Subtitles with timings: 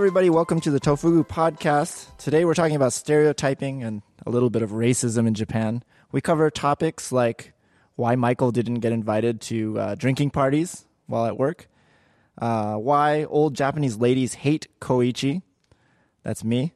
[0.00, 2.16] Everybody, welcome to the Tofugu podcast.
[2.16, 5.84] Today we're talking about stereotyping and a little bit of racism in Japan.
[6.10, 7.52] We cover topics like
[7.96, 11.68] why Michael didn't get invited to uh, drinking parties while at work,
[12.38, 15.42] uh, why old Japanese ladies hate Koichi,
[16.22, 16.72] that's me,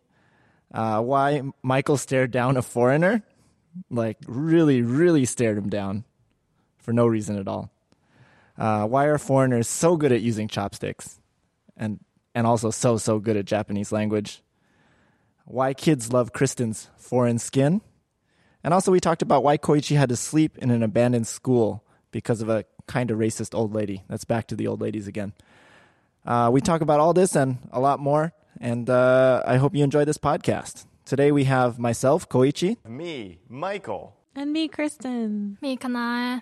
[0.75, 3.23] uh, why Michael stared down a foreigner,
[3.89, 6.05] like really, really stared him down
[6.77, 7.73] for no reason at all.
[8.59, 11.21] Uh, why are foreigners so good at using chopsticks?
[11.75, 12.01] And
[12.35, 14.43] and also so so good at Japanese language.
[15.45, 17.81] Why kids love Kristen's foreign skin.
[18.63, 22.41] And also we talked about why Koichi had to sleep in an abandoned school because
[22.41, 24.05] of a kind of racist old lady.
[24.09, 25.35] That's back to the old ladies again.
[26.25, 29.85] Uh, we talk about all this and a lot more, and uh, I hope you
[29.85, 30.87] enjoy this podcast.
[31.05, 32.79] Today we have myself, Koichi.
[32.89, 34.17] Me, Michael.
[34.35, 35.59] And me, Kristen.
[35.61, 36.41] Me, Kanae.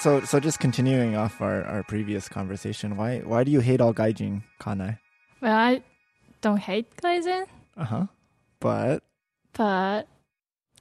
[0.00, 3.92] So, so just continuing off our, our previous conversation, why why do you hate all
[3.92, 4.98] gaijin, Kanae?
[5.42, 5.82] Well, I
[6.40, 7.44] don't hate gaijin,
[7.76, 8.06] Uh huh.
[8.60, 9.02] But
[9.52, 10.08] but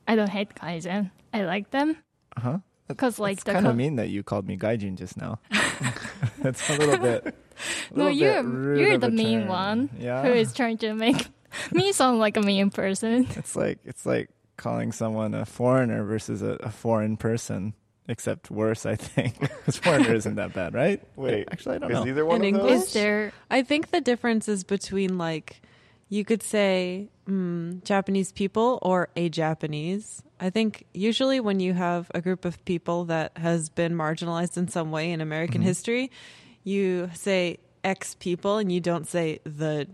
[0.08, 1.12] I don't hate gaijin.
[1.34, 1.98] I like them
[2.38, 2.58] uh huh.
[2.88, 5.40] because like it's kind of co- mean that you called me gaijin just now.
[6.40, 7.26] That's a little bit.
[7.92, 9.50] a no, little bit you're you're the mean term.
[9.50, 10.24] one Yeah.
[10.24, 11.28] who is trying to make
[11.74, 13.28] me sound like a mean person.
[13.36, 17.74] It's like it's like calling someone a foreigner versus a, a foreign person,
[18.10, 18.86] except worse.
[18.86, 21.02] I think because foreigner isn't that bad, right?
[21.16, 22.08] Wait, actually, I don't is know.
[22.08, 22.72] either one In of English?
[22.80, 22.88] those?
[22.88, 23.32] Is there?
[23.50, 25.62] I think the difference is between like
[26.10, 30.24] you could say mm, Japanese people or a Japanese.
[30.42, 34.68] I think usually when you have a group of people that has been marginalized in
[34.70, 35.66] some way in American Mhm.
[35.66, 36.12] history,
[36.64, 39.88] you say X people and you don't say the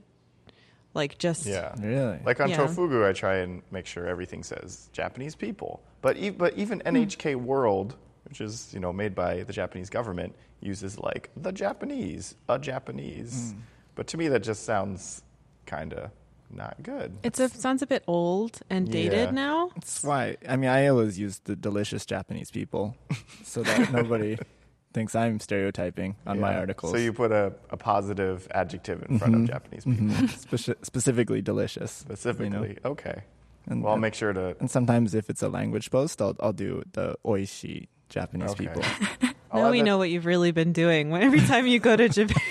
[0.94, 1.74] like just Yeah.
[1.82, 2.20] Really?
[2.26, 2.58] Like on Yeah.
[2.58, 5.82] Tofugu, I try and make sure everything says Japanese people.
[6.02, 6.82] But, e- but even.
[6.86, 7.96] NHK World,
[8.28, 13.54] which is you know made by the Japanese government, uses like the Japanese, a Japanese.
[13.54, 13.60] Hmm.
[13.96, 15.24] But to me, that just sounds
[15.66, 16.12] kind of
[16.52, 17.18] not good.
[17.24, 19.32] It's a, sounds a bit old and dated Yeah.
[19.32, 19.72] now.
[19.76, 20.38] That's why.
[20.48, 22.96] I mean, I always use the delicious Japanese people,
[23.44, 24.38] so that nobody
[24.94, 26.60] thinks I'm stereotyping on my Yeah.
[26.60, 26.92] articles.
[26.94, 29.44] So you put a, a positive adjective in front Mhm.
[29.44, 30.06] of Japanese people.
[30.08, 30.28] Mhm.
[30.48, 31.92] Speci- specifically delicious.
[31.92, 33.24] Specifically, okay.
[33.68, 34.56] And, Well, I'll make sure to.
[34.60, 38.66] and sometimes if it's a language post, I'll I'll do the oishi Japanese Okay.
[38.68, 38.82] people.
[39.54, 41.14] Now we that- know what you've really been doing.
[41.14, 42.42] Every time you go to Japan,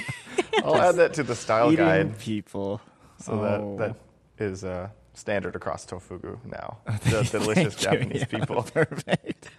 [0.64, 2.18] I'll add that to the style Eating guide.
[2.18, 2.80] people.
[3.18, 3.76] So Oh.
[3.78, 3.96] that
[4.38, 6.78] that is uh, standard across Tofugu now.
[7.04, 8.62] The delicious Japanese Yeah, people.
[8.62, 9.50] Perfect.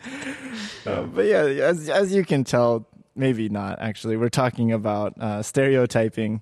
[0.87, 4.17] Uh, but yeah, as as you can tell, maybe not actually.
[4.17, 6.41] We're talking about uh, stereotyping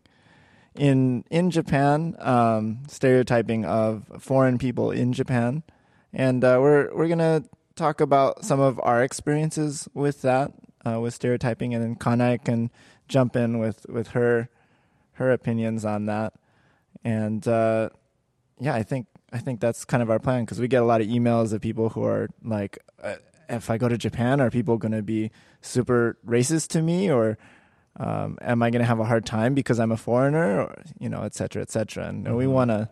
[0.76, 5.64] in in Japan, um, stereotyping of foreign people in Japan,
[6.14, 7.44] and uh, we're we're gonna
[7.76, 10.54] talk about some of our experiences with that,
[10.86, 12.72] uh, with stereotyping, and then Kanae can
[13.08, 14.50] jump in with with her
[15.14, 16.34] her opinions on that,
[17.04, 17.90] and uh,
[18.60, 21.02] yeah, I think I think that's kind of our plan because we get a lot
[21.02, 23.16] of emails of people who are like, uh,
[23.50, 27.38] if I go to Japan, are people going to be super racist to me, or
[27.98, 31.10] um, am I going to have a hard time because I'm a foreigner, or you
[31.10, 32.08] know, et cetera, et cetera.
[32.08, 32.52] And we Mhm.
[32.52, 32.90] want to,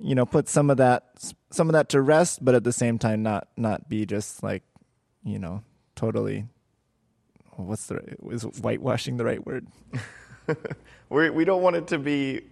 [0.00, 2.98] you know, put some of that some of that to rest, but at the same
[2.98, 4.62] time, not not be just like,
[5.24, 5.62] you know,
[5.96, 6.46] totally.
[7.56, 8.00] What's the
[8.30, 9.66] is whitewashing the right word?
[11.08, 12.42] we we don't want it to be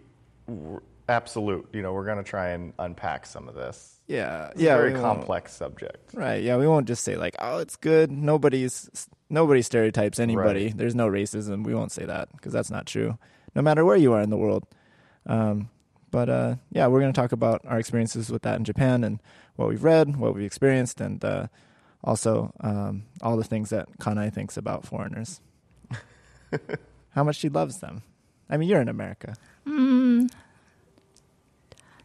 [1.09, 1.69] absolute.
[1.73, 4.01] You know, we're going to try and unpack some of this.
[4.09, 6.15] Yeah, It's yeah, a very complex subject.
[6.15, 6.43] Right.
[6.43, 10.67] Yeah, we won't just say like, "Oh, it's good." Nobody's nobody stereotypes anybody.
[10.67, 10.77] Right.
[10.77, 11.65] There's no racism.
[11.65, 13.19] We won't say that because that's not true.
[13.55, 14.67] No matter where you are in the world.
[15.27, 15.71] Um,
[16.11, 19.21] but uh, yeah, we're going to talk about our experiences with that in Japan and
[19.57, 21.47] what we've read, what we've experienced, and uh,
[22.05, 25.41] also um, all the things that Kanae thinks about foreigners.
[27.11, 28.03] How much she loves them.
[28.49, 29.35] I mean, you're in America.
[29.67, 30.31] Mm,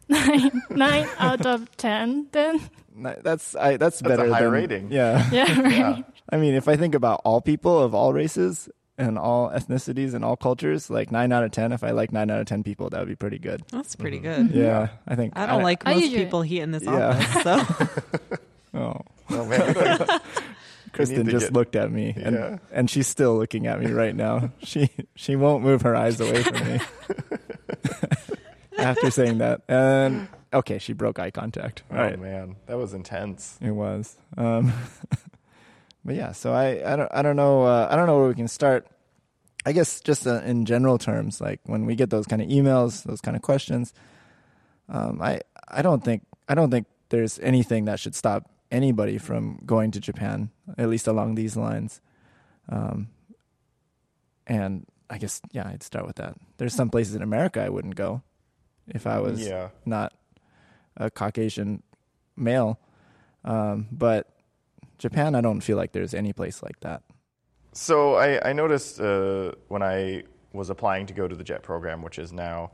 [0.08, 2.26] nine nine out of ten.
[2.32, 2.60] Then
[2.94, 4.90] Ni- That's I, that's, That's a better high than rating.
[4.92, 5.28] Yeah.
[5.30, 5.72] yeah, right.
[5.72, 6.02] Yeah.
[6.30, 8.68] I mean, if I think about all people of all races
[8.98, 11.72] and all ethnicities and all cultures, like nine out of ten.
[11.72, 13.62] If I like nine out of ten people, that would be pretty good.
[13.70, 14.22] that's pretty Mhm.
[14.22, 14.50] good.
[14.52, 15.32] Yeah, I think.
[15.36, 17.08] I don't like I most usually- people here in this Yeah.
[17.08, 17.42] office.
[17.42, 18.38] So
[18.74, 19.00] Oh,
[19.30, 19.74] Oh, man.
[20.92, 22.58] Kristen just get- looked at me, and Yeah.
[22.70, 24.50] and she's still looking at me right now.
[24.62, 26.80] she she won't move her eyes away from me
[28.78, 29.62] after saying that.
[29.68, 31.82] And okay, she broke eye contact.
[31.90, 33.58] All oh right, man, that was intense.
[33.62, 34.16] It was.
[34.36, 34.72] Um,
[36.04, 38.34] but yeah, so I, I don't I don't know uh, I don't know where we
[38.34, 38.86] can start.
[39.64, 43.04] I guess just uh, in general terms, like when we get those kind of emails,
[43.04, 43.94] those kind of questions,
[44.88, 49.60] um, I I don't think I don't think there's anything that should stop anybody from
[49.66, 52.00] going to Japan, at least along these lines.
[52.68, 53.08] Um,
[54.46, 56.34] and I guess yeah, I'd start with that.
[56.58, 58.22] There's some places in America I wouldn't go
[58.88, 59.68] if I was Yeah.
[59.84, 60.12] not
[60.96, 61.82] a Caucasian
[62.36, 62.78] male.
[63.44, 64.28] Um, but
[65.02, 67.02] Japan, I don't feel like there's any place like that.
[67.72, 70.22] So I, I noticed uh, when I
[70.52, 72.70] was applying to go to the JET program, which is now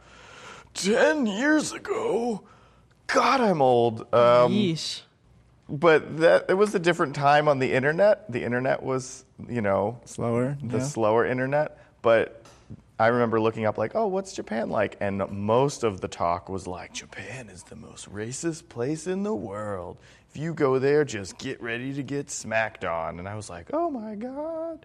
[0.75, 2.45] 10 years ago.
[3.07, 4.03] God, I'm old.
[4.13, 5.01] Um, Yeesh.
[5.71, 8.31] but that it was a different time on the internet.
[8.31, 10.59] The internet was, you know, Slower.
[10.63, 10.85] the yeah.
[10.85, 11.79] slower internet.
[12.03, 12.45] But
[12.99, 14.97] I remember looking up like, oh, what's Japan like?
[15.01, 19.35] And most of the talk was like, Japan is the most racist place in the
[19.35, 19.99] world.
[20.29, 23.19] If you go there, just get ready to get smacked on.
[23.21, 24.85] And I was like, oh my god.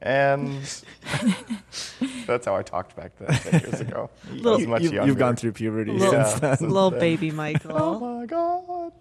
[0.00, 0.60] And
[2.26, 4.10] that's how I talked back then, ten years ago.
[4.30, 5.08] I was You- much you've, younger.
[5.08, 6.56] you've gone through puberty Little, since then.
[6.70, 7.72] little baby Michael.
[7.74, 8.92] Oh my god.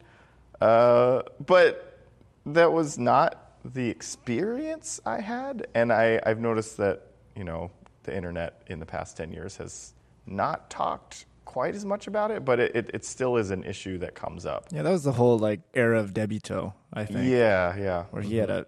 [0.60, 2.00] Uh, but
[2.48, 7.04] that was not the experience I had, and I, I've noticed that
[7.36, 7.70] you know
[8.08, 9.94] the internet in the past ten years has
[10.26, 13.98] not talked quite as much about it, but it, it, it still is an issue
[14.00, 14.66] that comes up.
[14.72, 17.30] Yeah, that was the whole like era of Debito, I think.
[17.30, 18.04] Yeah, yeah.
[18.12, 18.66] Where he had a,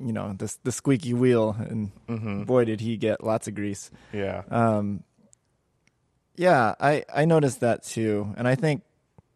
[0.00, 2.44] you know, the the squeaky wheel, and Mm-hmm.
[2.44, 3.90] boy did he get lots of grease.
[4.12, 4.42] Yeah.
[4.50, 5.04] Um,
[6.36, 8.82] yeah, I I noticed that too, and I think,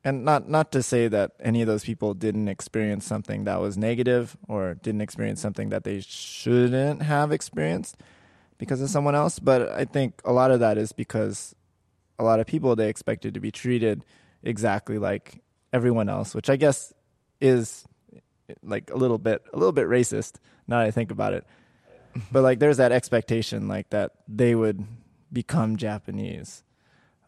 [0.05, 3.79] and not not to say that any of those people didn't experience something that was
[3.79, 7.97] negative or didn't experience something that they shouldn't have experienced
[8.61, 11.55] because of someone else, but I think a lot of that is because
[12.19, 14.05] a lot of people they expected to be treated
[14.43, 15.43] exactly like
[15.73, 16.93] everyone else, which I guess
[17.41, 17.85] is
[18.63, 20.35] like a little bit a little bit racist
[20.69, 21.45] now that I think about it.
[22.31, 24.85] But like there's that expectation like that they would
[25.33, 26.63] become Japanese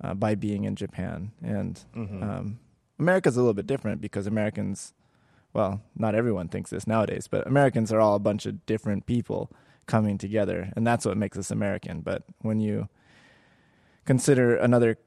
[0.04, 1.32] uh, by being in Japan.
[1.42, 1.82] And
[2.22, 2.58] um,
[2.98, 4.92] America's a little bit different because Americans,
[5.54, 9.50] well, not everyone thinks this nowadays, but Americans are all a bunch of different people
[9.86, 12.00] coming together, and that's what makes us American.
[12.00, 12.88] But when you
[14.04, 14.98] consider another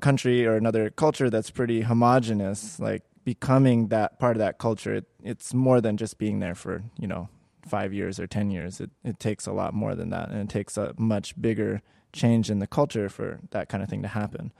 [0.00, 5.06] country or another culture that's pretty homogenous, like becoming that part of that culture, it,
[5.22, 7.28] it's more than just being there for you know
[7.66, 8.80] five years or ten years.
[8.80, 11.82] It it takes a lot more than that, and it takes a much bigger
[12.12, 14.52] change in the culture for that kind of thing to happen.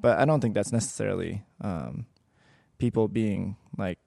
[0.00, 2.06] But I don't think that's necessarily um,
[2.78, 3.98] people being like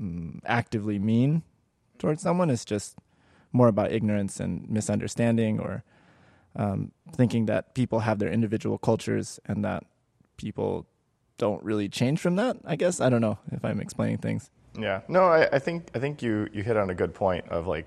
[0.00, 1.42] mm, actively mean
[1.98, 2.50] towards someone.
[2.50, 2.96] It's just
[3.52, 5.84] more about ignorance and misunderstanding or
[6.56, 9.84] um, thinking that people have their individual cultures and that
[10.36, 10.86] people
[11.38, 12.56] don't really change from that.
[12.64, 14.50] I guess I don't know if I'm explaining things.
[14.78, 15.00] Yeah.
[15.08, 17.86] No, I, I think I think you, you hit on a good point of like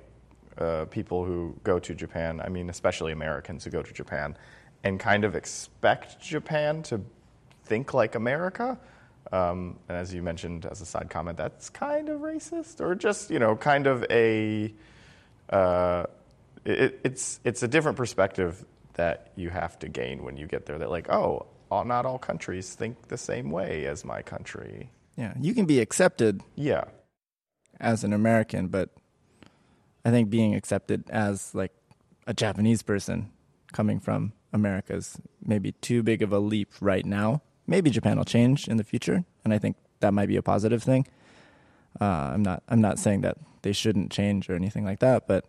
[0.57, 2.41] uh, people who go to Japan.
[2.43, 4.37] I mean, especially Americans who go to Japan
[4.83, 7.01] and kind of expect Japan to
[7.63, 8.77] think like America.
[9.31, 13.31] Um, and as you mentioned as a side comment, that's kind of racist, or just
[13.31, 14.71] you know, kind of a
[15.49, 16.05] uh,
[16.65, 20.77] it, it's it's a different perspective that you have to gain when you get there.
[20.77, 24.89] That like, oh, all, not all countries think the same way as my country.
[25.17, 26.85] Yeah, you can be accepted Yeah.
[27.79, 28.89] as an American, but
[30.03, 31.71] I think being accepted as like
[32.27, 33.31] a Japanese person
[33.71, 37.41] coming from America is maybe too big of a leap right now.
[37.67, 40.83] Maybe Japan will change in the future, and I think that might be a positive
[40.83, 41.07] thing.
[41.99, 45.45] Uh, I'm not I'm not saying that they shouldn't change or anything like that, but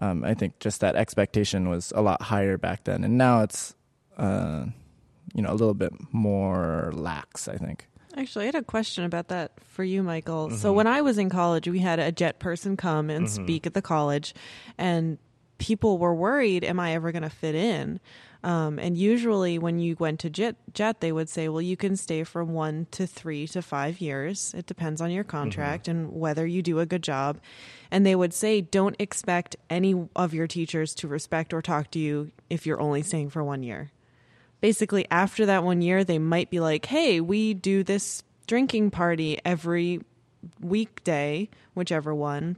[0.00, 3.76] um, I think just that expectation was a lot higher back then, and now it's
[4.16, 4.66] uh,
[5.32, 7.46] you know a little bit more lax.
[7.48, 7.86] I think.
[8.16, 10.50] Actually, I had a question about that for you, Michael.
[10.50, 13.74] So when I was in college, we had a JET person come and speak at
[13.74, 14.34] the college,
[14.76, 15.18] and
[15.58, 18.00] people were worried, "Am I ever going to fit in?"
[18.44, 21.96] Um, and usually, when you went to JET, JET, they would say, "Well, you can
[21.96, 24.54] stay from one to three to five years.
[24.56, 27.38] It depends on your contract and whether you do a good job."
[27.90, 31.98] And they would say, "Don't expect any of your teachers to respect or talk to
[31.98, 33.90] you if you're only staying for one year."
[34.60, 39.38] basically after that one year they might be like hey we do this drinking party
[39.44, 40.00] every
[40.60, 42.56] weekday whichever one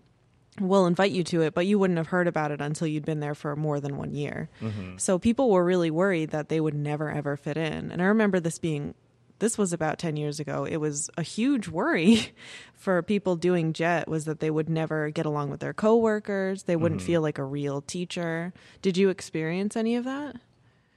[0.59, 3.21] we'll invite you to it but you wouldn't have heard about it until you'd been
[3.21, 4.49] there for more than one year.
[4.97, 7.91] So people were really worried that they would never ever fit in.
[7.91, 8.95] And i remember this being
[9.41, 10.65] this was about 10 years ago.
[10.65, 12.33] It was a huge worry
[12.75, 16.65] for people doing JET was that they would never get along with their coworkers.
[16.65, 18.53] They wouldn't feel like a real teacher.
[18.83, 20.37] Did you experience any of that?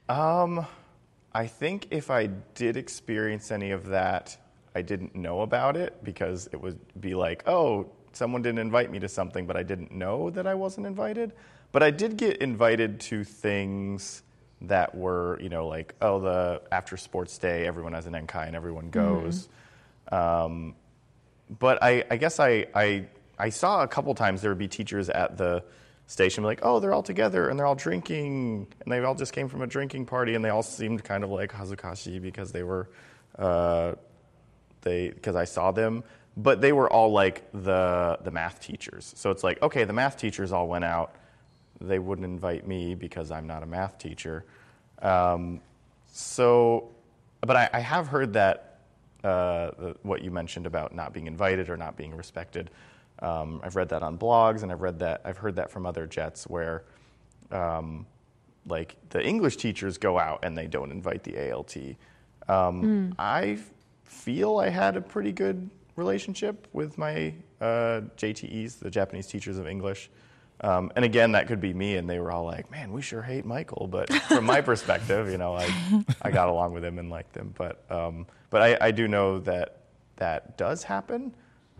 [0.08, 0.66] Um,
[1.34, 4.36] I think if I did experience any of that,
[4.74, 8.98] I didn't know about it because it would be like, oh, someone didn't invite me
[9.00, 11.32] to something, but I didn't know that I wasn't invited.
[11.72, 14.22] But I did get invited to things
[14.62, 18.56] that were, you know, like, oh, the after sports day, everyone has an Enkai and
[18.56, 19.48] everyone goes.
[20.10, 20.74] Um,
[21.58, 23.06] but I, I guess I, I,
[23.38, 25.64] I saw a couple times there would be teachers at the
[26.06, 29.48] station, like, oh, they're all together and they're all drinking, and they all just came
[29.48, 32.88] from a drinking party, and they all seemed kind of like hazukashi because they were,
[33.38, 33.94] uh,
[34.82, 36.04] they because I saw them,
[36.36, 39.12] but they were all like the the math teachers.
[39.16, 41.14] So it's like, okay, the math teachers all went out.
[41.80, 44.44] They wouldn't invite me because I'm not a math teacher.
[45.02, 45.60] Um,
[46.06, 46.90] so,
[47.40, 48.78] but I, I have heard that
[49.22, 52.70] uh, the, what you mentioned about not being invited or not being respected.
[53.20, 56.06] Um, I've read that on blogs, and I've read that I've heard that from other
[56.06, 56.84] jets where,
[57.50, 58.06] um,
[58.66, 61.76] like the English teachers go out and they don't invite the ALT.
[62.48, 63.58] Um, I
[64.04, 69.66] feel I had a pretty good relationship with my uh, JTEs, the Japanese teachers of
[69.66, 70.10] English.
[70.60, 73.22] Um, and again, that could be me, and they were all like, "Man, we sure
[73.22, 75.68] hate Michael." But from my perspective, you know, I
[76.22, 77.52] I got along with him and liked him.
[77.56, 79.78] But um, but I, I do know that
[80.16, 81.34] that does happen.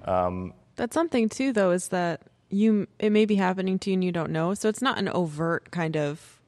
[0.04, 4.04] Um, That's something too, though, is that you it may be happening to you and
[4.04, 4.54] you don't know.
[4.54, 6.40] So it's not an overt kind of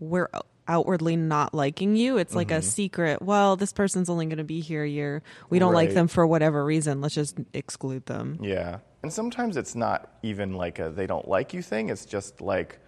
[0.00, 0.28] we're
[0.68, 2.18] outwardly not liking you.
[2.18, 3.22] It's like a secret.
[3.22, 5.22] Well, this person's only going to be here a year.
[5.48, 7.00] We don't like them for whatever reason.
[7.00, 8.38] Let's just exclude them.
[8.42, 8.78] Yeah.
[9.02, 11.88] And sometimes it's not even like a they don't like you thing.
[11.88, 12.78] It's just like,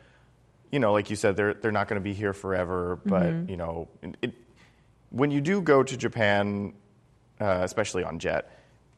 [0.70, 3.00] you know, like you said, they're, they're not going to be here forever.
[3.04, 3.88] But, you know,
[4.22, 4.34] it,
[5.10, 6.74] when you do go to Japan,
[7.40, 8.50] uh, especially on JET,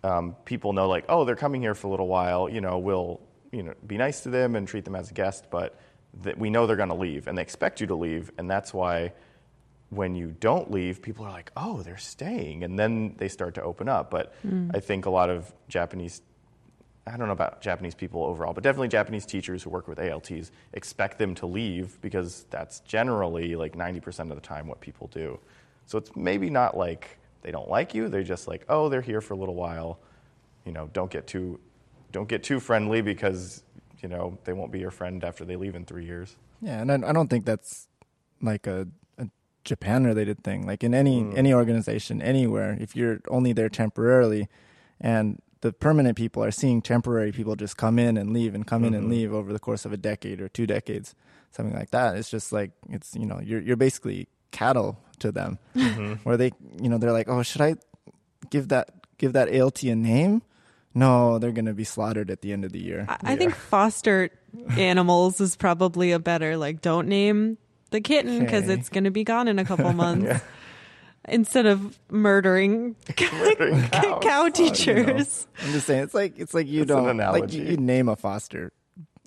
[0.02, 2.48] um, people know like, oh, they're coming here for a little while.
[2.48, 3.20] You know, we'll,
[3.52, 5.46] you know, be nice to them and treat them as a guest.
[5.50, 5.78] But
[6.20, 8.30] that we know they're going to leave and they expect you to leave.
[8.38, 9.12] And that's why
[9.90, 12.64] when you don't leave, people are like, oh, they're staying.
[12.64, 14.10] And then they start to open up.
[14.10, 14.70] But mm.
[14.74, 16.22] I think a lot of Japanese,
[17.06, 20.50] I don't know about Japanese people overall, but definitely Japanese teachers who work with ALTs
[20.72, 25.38] expect them to leave because that's generally like 90% of the time what people do.
[25.86, 29.20] So it's maybe not like they don't like you, they're just like, oh, they're here
[29.20, 29.98] for a little while.
[30.64, 31.60] You know, don't get too,
[32.12, 33.62] don't get too friendly because,
[34.02, 36.36] you know, they won't be your friend after they leave in three years.
[36.60, 37.88] Yeah, and I, I don't think that's
[38.40, 39.28] like a, a
[39.64, 40.66] Japan related thing.
[40.66, 41.36] Like in any mm.
[41.36, 44.48] any organization anywhere, if you're only there temporarily,
[45.00, 48.84] and the permanent people are seeing temporary people just come in and leave and come
[48.84, 49.12] in and mm-hmm.
[49.12, 51.14] leave over the course of a decade or two decades,
[51.52, 52.16] something like that.
[52.16, 56.14] It's just like it's you know you're you're basically cattle to them, mm-hmm.
[56.24, 57.76] where they you know they're like, oh, should I
[58.50, 60.42] give that give that ALT a name?
[60.94, 63.06] No, they're going to be slaughtered at the end of the year.
[63.08, 64.30] I, I think foster
[64.76, 67.56] animals is probably a better like don't name
[67.90, 68.74] the kitten because Okay.
[68.74, 70.42] it's going to be gone in a couple months.
[71.28, 72.96] Instead of murdering
[73.32, 74.46] Murdering cow, cows.
[74.46, 75.46] Oh, teachers.
[75.64, 77.58] I'm just saying it's like it's like you It's an don't like analogy.
[77.58, 78.72] you, you name a foster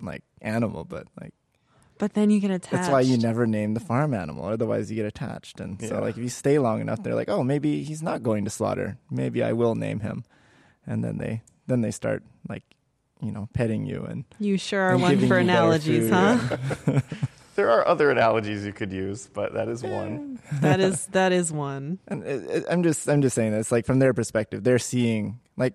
[0.02, 1.32] like animal, but like
[1.98, 2.70] But then you get attached.
[2.72, 5.58] that's why you never name the farm animal, otherwise you get attached.
[5.58, 8.44] And so like if you stay long enough, they're like, oh, maybe he's not going
[8.44, 8.98] to slaughter.
[9.10, 10.24] Maybe I will name him,
[10.86, 12.62] and then they then they start like
[13.22, 16.12] you know petting you and You sure are one for analogies, food.
[16.12, 17.00] huh?
[17.56, 20.38] There are other analogies you could use, but that is one.
[20.60, 21.98] that is that is one.
[22.08, 25.40] And it, it, I'm just I'm just saying this like from their perspective, they're seeing
[25.56, 25.72] like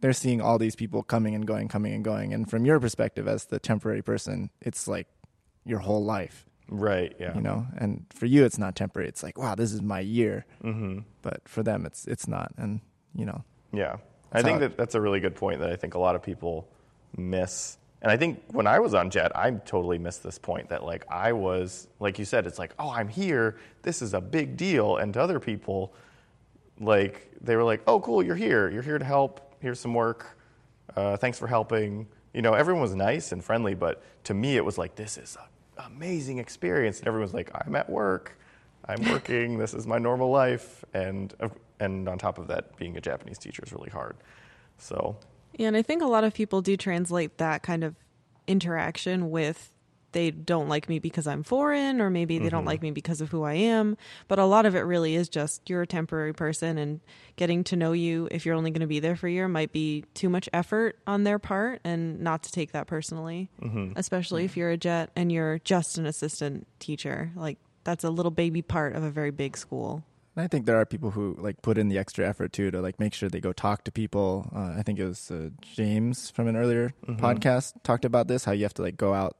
[0.00, 3.28] they're seeing all these people coming and going, coming and going, and from your perspective
[3.28, 5.06] as the temporary person, it's like
[5.66, 6.46] your whole life.
[6.70, 7.34] Right, yeah.
[7.34, 10.44] you know and for you it's not temporary it's like wow this is my year
[10.60, 12.80] hmm but for them it's it's not and
[13.14, 13.42] you know
[13.72, 13.96] Yeah.
[14.32, 16.68] I think that that's a really good point that I think a lot of people
[17.16, 17.78] miss.
[18.02, 21.04] And I think when I was on JET, I totally missed this point that like
[21.10, 23.56] I was like you said, it's like, oh, I'm here.
[23.82, 24.98] This is a big deal.
[24.98, 25.94] And to other people,
[26.78, 28.70] like they were like, oh, cool, you're here.
[28.70, 29.54] You're here to help.
[29.60, 30.36] Here's some work.
[30.94, 32.06] Uh, thanks for helping.
[32.34, 35.36] You know, everyone was nice and friendly, but to me, it was like this is
[35.76, 36.98] an amazing experience.
[36.98, 38.38] And everyone's like, I'm at work.
[38.86, 39.58] I'm working.
[39.58, 40.84] this is my normal life.
[40.94, 41.34] And
[41.80, 44.16] and on top of that, being a Japanese teacher is really hard.
[44.78, 45.16] So
[45.56, 47.94] Yeah, and I think a lot of people do translate that kind of
[48.46, 49.72] interaction with
[50.12, 52.68] they don't like me because I'm foreign, or maybe they don't mm-hmm.
[52.68, 53.96] like me because of who I am.
[54.26, 57.00] But a lot of it really is just you're a temporary person, and
[57.36, 59.72] getting to know you if you're only going to be there for a year might
[59.72, 63.92] be too much effort on their part, and not to take that personally, mm-hmm.
[63.96, 67.30] especially if you're a JET and you're just an assistant teacher.
[67.36, 70.04] Like, that's a little baby part of a very big school.
[70.38, 72.80] And i think there are people who like put in the extra effort too to
[72.80, 74.48] like make sure they go talk to people.
[74.54, 78.52] Uh, i think it was uh, james from an earlier podcast talked about this how
[78.52, 79.36] you have to like go out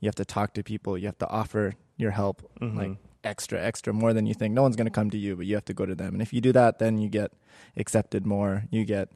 [0.00, 3.92] you have to talk to people you have to offer your help like extra extra
[3.92, 4.54] more than you think.
[4.54, 6.14] No one's going to come to you but you have to go to them.
[6.14, 7.32] And if you do that then you get
[7.76, 8.64] accepted more.
[8.70, 9.10] You get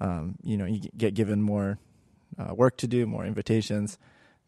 [0.00, 1.78] um, you know you get given more
[2.38, 3.98] uh, work to do more invitations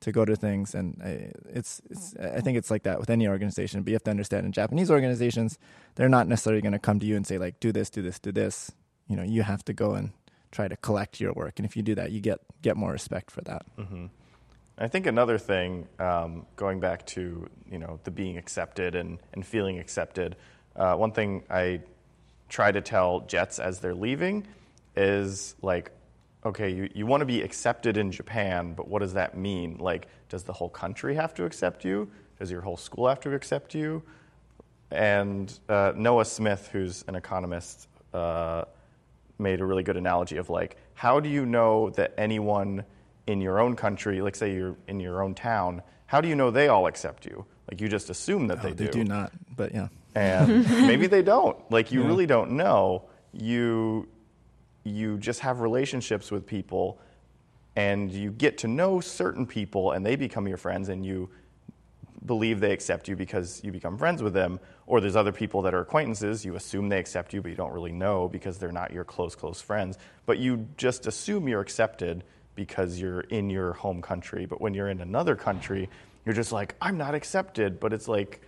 [0.00, 3.28] to go to things and I, it's, it's i think it's like that with any
[3.28, 5.58] organization but you have to understand in japanese organizations
[5.96, 8.18] they're not necessarily going to come to you and say like do this do this
[8.18, 8.72] do this.
[9.08, 10.12] You know you have to go and
[10.52, 13.30] try to collect your work and if you do that you get get more respect
[13.30, 13.66] for that.
[14.82, 19.44] I think another thing, um, going back to you know the being accepted and, and
[19.44, 20.36] feeling accepted,
[20.74, 21.82] uh, one thing I
[22.48, 24.46] try to tell JETs as they're leaving
[24.96, 25.92] is like,
[26.44, 29.76] okay, you, you want to be accepted in Japan, but what does that mean?
[29.78, 32.10] Like, does the whole country have to accept you?
[32.38, 34.02] Does your whole school have to accept you?
[34.90, 38.64] And uh, Noah Smith, who's an economist, uh,
[39.38, 42.84] made a really good analogy of like, how do you know that anyone
[43.26, 46.50] in your own country, like say you're in your own town, how do you know
[46.50, 47.44] they all accept you?
[47.70, 48.90] Like you just assume that Oh, they they do.
[48.90, 49.88] do not, but yeah.
[50.16, 51.56] and maybe they don't.
[51.70, 52.08] Like you Yeah.
[52.08, 53.04] really don't know.
[53.32, 54.08] You
[54.84, 56.98] you just have relationships with people
[57.76, 61.30] and you get to know certain people and they become your friends and you
[62.26, 64.60] believe they accept you because you become friends with them.
[64.86, 67.72] Or there's other people that are acquaintances you assume they accept you but you don't
[67.72, 69.98] really know because they're not your close close friends.
[70.26, 74.46] But you just assume you're accepted because you're in your home country.
[74.46, 75.88] But when you're in another country
[76.26, 77.80] you're just like i'm not accepted.
[77.80, 78.42] But it's like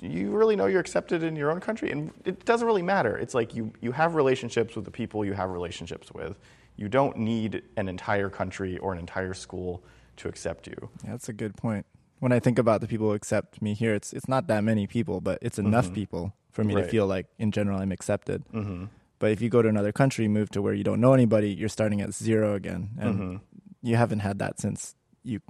[0.00, 3.34] you really know you're accepted in your own country and it doesn't really matter it's
[3.34, 6.38] like you, you have relationships with the people you have relationships with
[6.76, 9.82] you don't need an entire country or an entire school
[10.16, 11.86] to accept you Yeah, that's a good point.
[12.18, 14.86] When I think about the people who accept me here, it's it's not that many
[14.86, 15.94] people, but it's enough Mhm.
[15.94, 18.44] people for me to feel like in general I'm accepted.
[18.52, 18.84] mm-hmm.
[19.18, 21.70] But if you go to another country, move to where you don't know anybody, you're
[21.70, 23.36] starting at zero again, and Mm-hmm.
[23.82, 24.94] you haven't had that since
[25.24, 25.40] you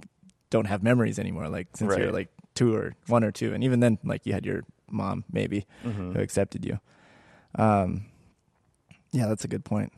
[0.49, 1.49] don't have memories anymore.
[1.49, 4.45] Like since you're like two or one or two, and even then, like you had
[4.45, 6.13] your mom maybe Mm-hmm.
[6.13, 6.79] who accepted you.
[7.55, 8.05] Um,
[9.11, 9.91] yeah, that's a good point.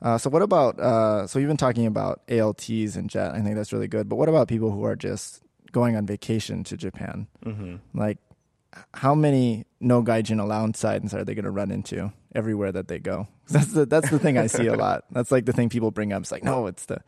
[0.00, 3.32] Uh, so what about uh, so you've been talking about ALTs and JET.
[3.34, 4.08] I think that's really good.
[4.08, 7.26] But what about people who are just going on vacation to Japan?
[7.44, 7.76] Mm-hmm.
[7.98, 8.18] Like,
[8.94, 12.98] how many no gaijin allowance signs are they going to run into everywhere that they
[13.00, 13.26] go?
[13.48, 15.04] That's the that's the thing I see a lot.
[15.10, 16.20] That's like the thing people bring up.
[16.22, 17.00] It's like, no, it's the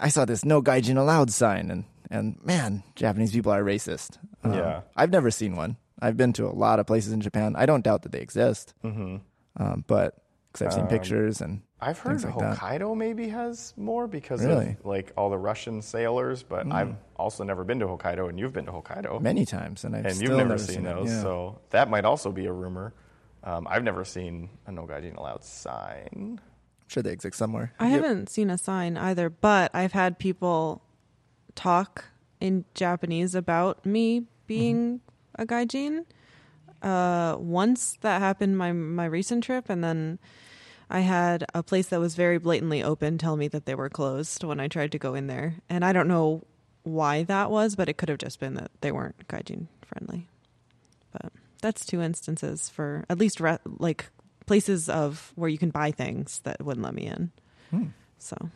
[0.00, 4.18] I saw this no gaijin allowed sign, and and man, Japanese people are racist.
[4.44, 4.80] Um, Yeah.
[4.96, 5.76] I've never seen one.
[6.00, 7.54] I've been to a lot of places in Japan.
[7.56, 9.16] I don't doubt that they exist, Mm-hmm.
[9.62, 10.18] um, but
[10.52, 12.56] because I've seen Um, pictures and I've heard Things like that.
[12.58, 14.76] Hokkaido maybe has more because Really?
[14.80, 16.96] of like all the Russian sailors, but I've Mm.
[17.16, 20.14] also never been to Hokkaido, and you've been to Hokkaido, many times, and I've and
[20.14, 20.94] still you've never, never seen, it.
[20.94, 21.08] those.
[21.10, 21.22] Yeah.
[21.22, 22.94] So that might also be a rumor.
[23.44, 26.40] Um, I've never seen a no gaijin allowed sign.
[26.40, 27.72] I'm sure they exist somewhere.
[27.78, 28.02] I Yep.
[28.02, 30.82] haven't seen a sign either, but I've had people
[31.56, 32.04] talk
[32.40, 35.00] in Japanese about me being
[35.34, 36.04] a gaijin.
[36.82, 40.18] Uh, once that happened my my recent trip, and then
[40.88, 44.44] I had a place that was very blatantly open tell me that they were closed
[44.44, 46.44] when I tried to go in there, and I don't know
[46.82, 50.28] why that was, but it could have just been that they weren't gaijin friendly.
[51.12, 54.10] But that's two instances for at least re- like
[54.46, 57.32] places of where you can buy things that wouldn't let me in.
[57.70, 57.86] Hmm.
[58.18, 58.50] So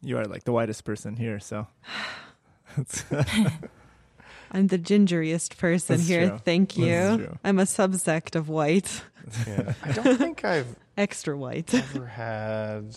[0.00, 1.66] You are like the whitest person here, so
[4.50, 6.28] I'm the gingeriest person That's here.
[6.28, 6.38] true.
[6.44, 7.36] Thank you.
[7.42, 9.02] I'm a subsect of white,
[9.46, 11.72] Yeah, I don't think I've extra white.
[11.74, 12.96] ever had.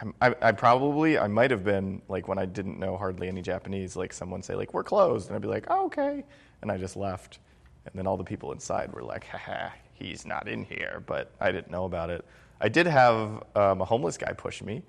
[0.00, 3.40] I'm, I, I probably I might have been like when I didn't know hardly any
[3.42, 6.24] Japanese, like someone say like we're closed, and I'd be like, oh, okay,
[6.62, 7.38] and I just left,
[7.86, 11.52] and then all the people inside were like, haha, he's not in here, but I
[11.52, 12.24] didn't know about it.
[12.60, 14.82] I did have um, a homeless guy push me,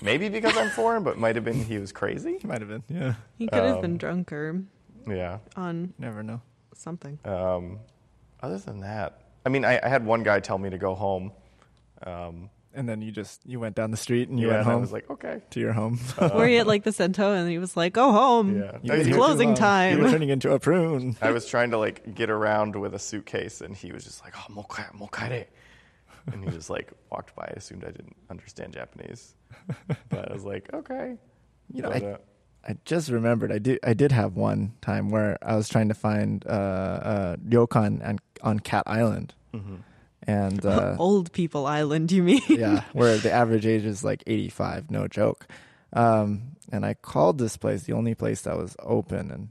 [0.00, 2.38] maybe because I'm foreign, but might have been he was crazy.
[2.44, 2.82] might have been.
[2.88, 4.62] Yeah, He could have been Um, drunk or
[5.08, 5.38] Yeah.
[5.56, 6.40] on never know.
[6.74, 7.18] something.
[7.24, 7.78] Um,
[8.42, 11.32] other than that, I mean, I, I had one guy tell me to go home.
[12.04, 14.70] Um, And then you just you went down the street and you yeah, went and
[14.70, 15.42] I home was like, okay.
[15.50, 16.00] to your home.
[16.34, 18.78] Were you at like the Sento and he was like, "Go home." Yeah.
[18.82, 19.98] You I- It's closing time.
[19.98, 21.14] You were turning into a prune.
[21.20, 24.32] I was trying to like get around with a suitcase, and he was just like,
[24.38, 25.46] "Oh, mokai, mokaire,"
[26.32, 27.52] and he just like walked by.
[27.56, 29.34] Assumed I didn't understand Japanese,
[30.08, 31.16] but I was like, "Okay."
[31.72, 32.16] You know, But, I, uh,
[32.68, 35.94] I just remembered I did I did have one time where I was trying to
[35.94, 39.78] find uh, uh, ryokan on, on Cat Island, mhm.
[40.26, 42.42] and uh, Old people island, you mean?
[42.48, 45.46] yeah, where the average age is like 85, no joke.
[45.92, 49.48] Um, and I called this place, the only place that was open, and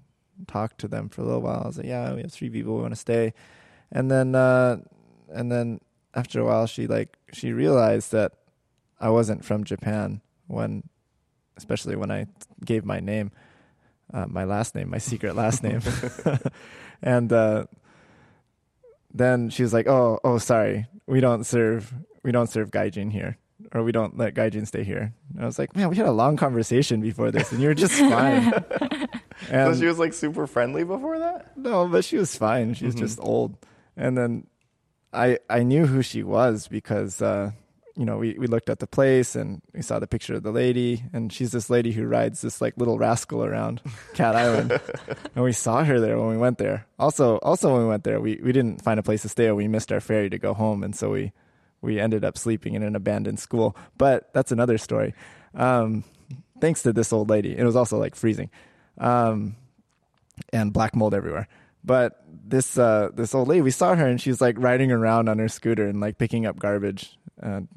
[0.48, 1.62] talked to them for a little while.
[1.64, 3.34] I was like, "Yeah, we have three people we want to stay,"
[3.92, 4.78] and then uh,
[5.30, 5.82] and then
[6.14, 8.34] after a while, she like she realized that
[9.00, 10.84] I wasn't from Japan when,
[11.58, 12.28] especially when I
[12.66, 13.32] gave my name,
[14.14, 15.82] uh, my last name, my secret last name,
[17.02, 17.66] and uh,
[19.14, 21.94] then she was like, "Oh, oh, sorry, we don't serve,
[22.24, 23.38] we don't serve gaijin here,
[23.74, 26.12] or we don't let gaijin stay here." And I was like, "Man, we had a
[26.12, 30.48] long conversation before this, and you were just fine." so and she was like super
[30.48, 31.58] friendly before that.
[31.58, 32.74] no, but she was fine.
[32.74, 33.00] she's Mhm.
[33.00, 33.58] just old.
[33.98, 34.48] And then
[35.14, 37.52] I I knew who she was because uh,
[37.96, 40.52] you know, we, we looked at the place and we saw the picture of the
[40.52, 43.82] lady, and she's this lady who rides this like little rascal around
[44.14, 44.80] Cat Island,
[45.36, 46.86] and we saw her there when we went there.
[46.98, 49.56] Also, also when we went there, we, we didn't find a place to stay, or
[49.56, 51.32] we missed our ferry to go home, and so we
[51.82, 53.76] we ended up sleeping in an abandoned school.
[53.98, 55.14] But that's another story.
[55.56, 56.04] Um,
[56.60, 58.50] thanks to this old lady, it was also like freezing,
[58.98, 59.56] um,
[60.54, 61.48] and black mold everywhere.
[61.84, 65.40] But this uh, this old lady, we saw her, and she's like riding around on
[65.40, 67.68] her scooter and like picking up garbage and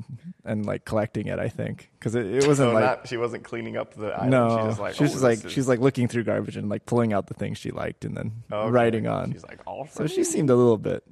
[0.44, 1.38] and like collecting it.
[1.38, 4.30] I think because it, it wasn't So like not, she wasn't cleaning up the island.
[4.30, 6.56] no, she just like, she was "Oh, just like this she's like looking through garbage
[6.58, 8.70] and like pulling out the things she liked and then Okay.
[8.70, 9.32] riding on.
[9.32, 11.02] She's like, all so for she seemed a little bit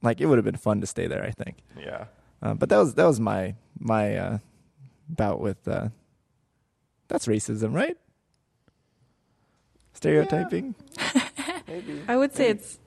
[0.00, 1.22] like it would have been fun to stay there.
[1.22, 1.58] I think.
[1.78, 2.06] Yeah.
[2.42, 4.38] Uh, but that was that was my my uh,
[5.06, 5.88] bout with uh,
[7.08, 7.98] that's racism, right?
[9.92, 10.74] Stereotyping.
[11.72, 12.02] Maybe.
[12.08, 12.58] I would say Maybe.
[12.60, 12.78] it's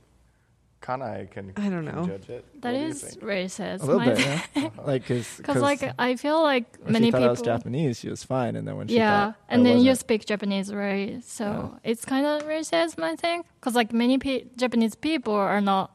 [0.81, 2.05] Kanae can, I don't can know.
[2.07, 2.61] judge it.
[2.61, 3.23] That What do you is think?
[3.23, 3.81] racist.
[3.81, 4.41] A little bit, yeah.
[4.55, 4.69] Uh-huh.
[4.85, 7.27] like because Because like I feel like many she thought people.
[7.29, 9.89] I was Japanese, she was fine, and then when she yeah, thought and then you
[9.89, 11.23] wasn't- speak Japanese, right?
[11.23, 13.47] So it's kind of racism, I think.
[13.59, 15.89] Because like many pe- Japanese people are not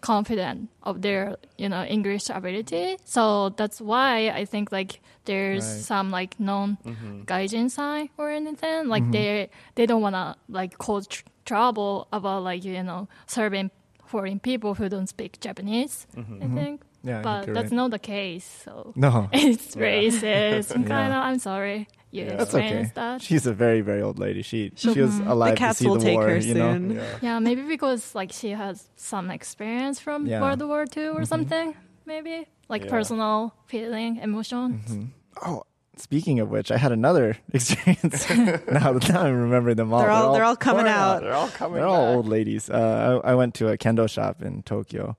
[0.00, 5.84] confident of their you know English ability, so that's why I think like there's Right.
[5.84, 7.24] some like non Mhm.
[7.26, 8.88] gaijin sign or anything.
[8.88, 9.12] Like Mhm.
[9.12, 13.70] they they don't wanna like cause tr- trouble about like you know serving
[14.06, 16.06] foreign people who don't speak Japanese.
[16.16, 16.42] Mhm.
[16.42, 16.54] I Mhm.
[16.54, 18.44] think, yeah, but that's not the case.
[18.64, 19.28] So no.
[19.32, 19.82] it's Yeah.
[19.82, 20.72] racist.
[20.88, 21.20] Kind of.
[21.28, 21.86] I'm sorry.
[22.10, 22.36] You Yeah.
[22.36, 22.64] That's okay.
[22.64, 23.20] experienced that.
[23.22, 24.42] She's a very very old lady.
[24.42, 25.24] She she was Mhm.
[25.24, 26.28] The alive the to see will the take war.
[26.28, 26.72] her you know.
[26.72, 26.90] soon.
[26.92, 27.02] Yeah.
[27.20, 30.40] Yeah, maybe because like she has some experience from Yeah.
[30.40, 31.26] World War II or Mhm.
[31.28, 31.74] something.
[32.06, 32.90] Maybe like Yeah.
[32.90, 34.80] personal feeling, emotion.
[34.88, 35.08] Mhm.
[35.44, 35.64] Oh,
[35.96, 38.24] speaking of which, I had another experience.
[38.72, 40.00] now, now I'm remembering them all.
[40.00, 41.20] They're all- they're all coming pouring out.
[41.20, 42.16] They're all coming They're all back.
[42.16, 42.70] old ladies.
[42.70, 45.16] Uh, I, I went to a kendo shop in Tokyo,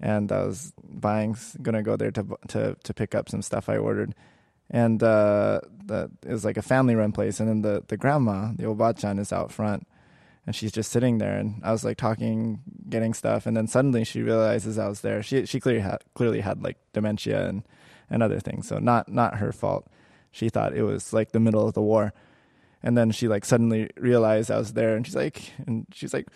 [0.00, 3.76] and I was buying, gonna go there to to to pick up some stuff I
[3.76, 4.14] ordered,
[4.69, 8.51] and uh, the, it was like a family run place, and then the the grandma,
[8.55, 9.87] the obachan, is out front,
[10.45, 14.03] and she's just sitting there, and I was like talking, getting stuff, and then suddenly
[14.03, 15.23] she realizes I was there.
[15.23, 17.63] She she clearly had clearly had like dementia and
[18.09, 19.87] and other things, so not not her fault.
[20.31, 22.13] She thought it was like the middle of the war.
[22.81, 26.27] And then she like suddenly realized I was there, and she's like, and she's like,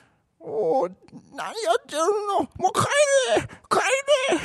[0.41, 0.89] "Oh,
[1.31, 2.49] 何やってるの？
[2.57, 2.83] もう帰
[3.39, 3.79] れ、帰
[4.29, 4.39] れ。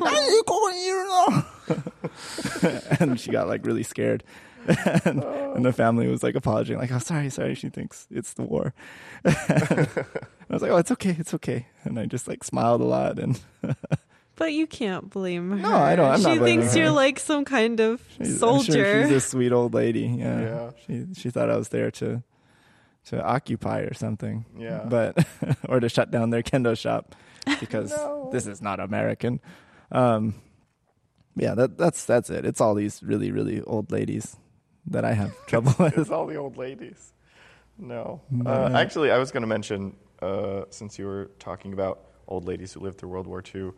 [0.00, 1.44] 何ここにいるの?"
[2.99, 4.23] and she got like really scared.
[5.05, 8.43] and, and the family was like apologizing, like, "Oh, sorry, sorry." She thinks it's the
[8.43, 8.73] war.
[9.25, 9.87] I
[10.49, 13.39] was like, "Oh, it's okay, it's okay." And I just like smiled a lot, and
[14.35, 15.57] But you can't blame her.
[15.57, 16.79] No, I don't- I'm not she blaming thinks her.
[16.81, 18.71] you're like some kind of she's, soldier.
[18.73, 20.01] sure she's a sweet old lady.
[20.17, 20.39] Yeah.
[20.41, 20.71] Yeah.
[20.87, 22.23] she she thought I was there to
[23.07, 24.45] to occupy or something.
[24.57, 24.85] Yeah.
[24.87, 25.25] but
[25.69, 27.15] or to shut down their kendo shop
[27.59, 28.29] because No.
[28.31, 29.39] this is not American.
[29.91, 30.35] Um,
[31.39, 32.45] yeah, that that's that's it.
[32.45, 34.35] It's all these really really old ladies
[34.87, 35.97] that I have trouble with.
[35.97, 37.13] it's all the old ladies.
[37.77, 38.21] No.
[38.29, 38.51] No.
[38.51, 42.73] Uh, actually, I was going to mention, uh, since you were talking about old ladies
[42.73, 43.71] who lived through World War II,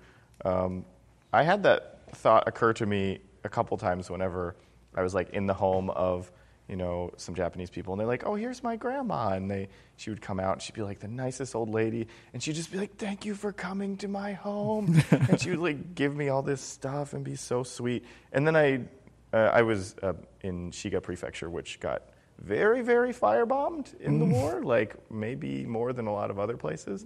[0.44, 0.86] um,
[1.32, 4.56] I had that thought occur to me a couple times whenever
[4.96, 6.32] I was like in the home of,
[6.72, 10.10] you know, some Japanese people, and they're like, "Oh, here's my grandma," and they, she
[10.10, 12.78] would come out, and she'd be like the nicest old lady, and she'd just be
[12.78, 16.42] like, "Thank you for coming to my home," and she would like give me all
[16.42, 18.86] this stuff and be so sweet, and then I
[19.34, 22.04] uh, I was uh, in Shiga Prefecture, which got
[22.40, 27.06] very, very firebombed in the war, like maybe more than a lot of other places.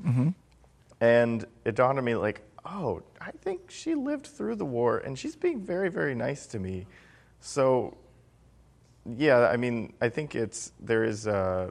[1.02, 5.18] And it dawned on me, like, oh, I think she lived through the war, and
[5.20, 6.86] she's being very, very nice to me.
[7.42, 7.98] So,
[9.06, 11.70] yeah, I mean, I think it's there is uh,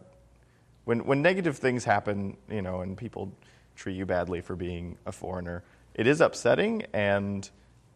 [0.85, 3.33] when when negative things happen, you know, and people
[3.77, 6.85] treat you badly for being a foreigner, it is upsetting.
[6.93, 7.49] And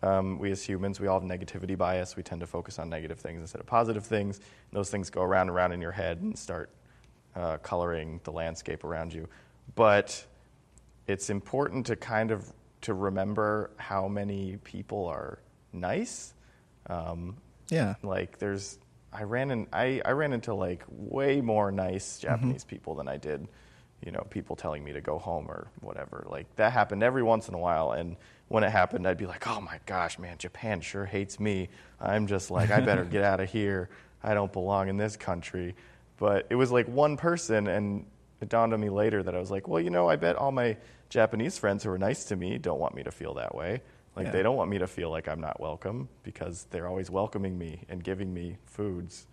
[0.03, 2.17] um, we as humans, we all have negativity bias.
[2.17, 4.39] We tend to focus on negative things instead of positive things.
[4.39, 6.71] And those things go around and around in your head and start
[7.37, 9.29] uh, coloring the landscape around you.
[9.75, 10.25] But
[11.07, 15.39] it's important to kind of to remember how many people are
[15.73, 16.35] nice.
[16.89, 17.37] Um,
[17.71, 18.79] Yeah, like there's
[19.13, 22.29] I ran in I, I ran into like way more nice mm-hmm.
[22.29, 23.47] Japanese people than I did,
[24.05, 26.27] you know, people telling me to go home or whatever.
[26.29, 28.17] Like that happened every once in a while and
[28.49, 31.69] when it happened I'd be like, "Oh my gosh, man, Japan sure hates me.
[32.01, 33.91] I'm just like I better get out of here.
[34.23, 35.75] I don't belong in this country."
[36.17, 38.07] But it was like one person and
[38.41, 40.53] it dawned on me later that I was like, "Well, you know, I bet all
[40.53, 40.77] my
[41.09, 43.83] Japanese friends who are nice to me don't want me to feel that way."
[44.19, 44.33] Like Yeah.
[44.33, 47.85] they don't want me to feel like I'm not welcome because they're always welcoming me
[47.89, 49.27] and giving me foods.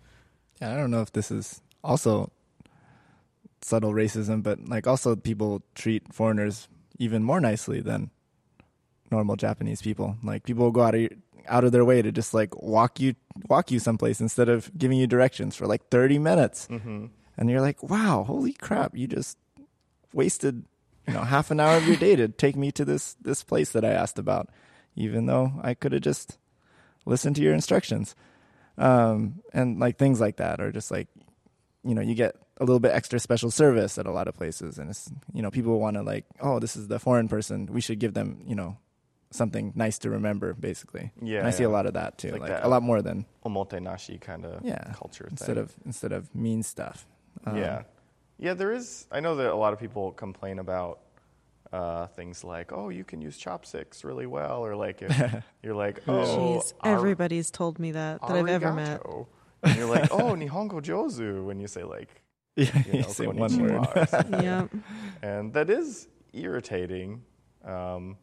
[0.60, 0.72] yeah.
[0.72, 2.30] I don't know if this is also
[3.62, 6.68] subtle racism, but like also people treat foreigners
[6.98, 8.10] even more nicely than
[9.10, 10.16] normal Japanese people.
[10.22, 11.10] Like people will go out of your,
[11.48, 13.14] out of their way to just like walk you
[13.48, 16.68] walk you someplace instead of giving you directions for like 30 minutes.
[16.70, 17.06] Mm-hmm.
[17.38, 19.36] And you're like, "Wow, holy crap, you just
[20.14, 20.64] wasted,
[21.06, 23.70] you know, half an hour of your day to take me to this this place
[23.72, 24.48] that I asked about,
[24.96, 26.38] even though I could have just
[27.04, 28.14] listened to your instructions."
[28.78, 31.08] Um, and like things like that are just like,
[31.84, 34.78] you know, you get a little bit extra special service at a lot of places,
[34.78, 37.80] and it's you know people want to like, oh, this is the foreign person, we
[37.80, 38.76] should give them, you know,
[39.30, 41.10] something nice to remember, basically.
[41.22, 42.64] Yeah, and I see a lot of that too, Like like, that.
[42.64, 45.58] a lot more than Omotenashi kind of yeah culture instead thing.
[45.64, 47.06] of instead of mean stuff.
[47.46, 47.82] Um, yeah,
[48.38, 48.54] yeah.
[48.54, 49.06] There is.
[49.10, 51.00] I know that a lot of people complain about
[51.72, 56.02] uh, things like, "Oh, you can use chopsticks really well," or like if you're like,
[56.08, 59.02] "Oh, Jeez, ar- everybody's told me that that I've ever met.
[59.62, 62.22] And you're like, "Oh, nihongo jozu," when you say like,
[62.56, 64.34] yeah, you you know, say one konnichiwa word.
[64.34, 64.66] or yeah.
[65.22, 67.22] and that is irritating.
[67.64, 68.16] Um,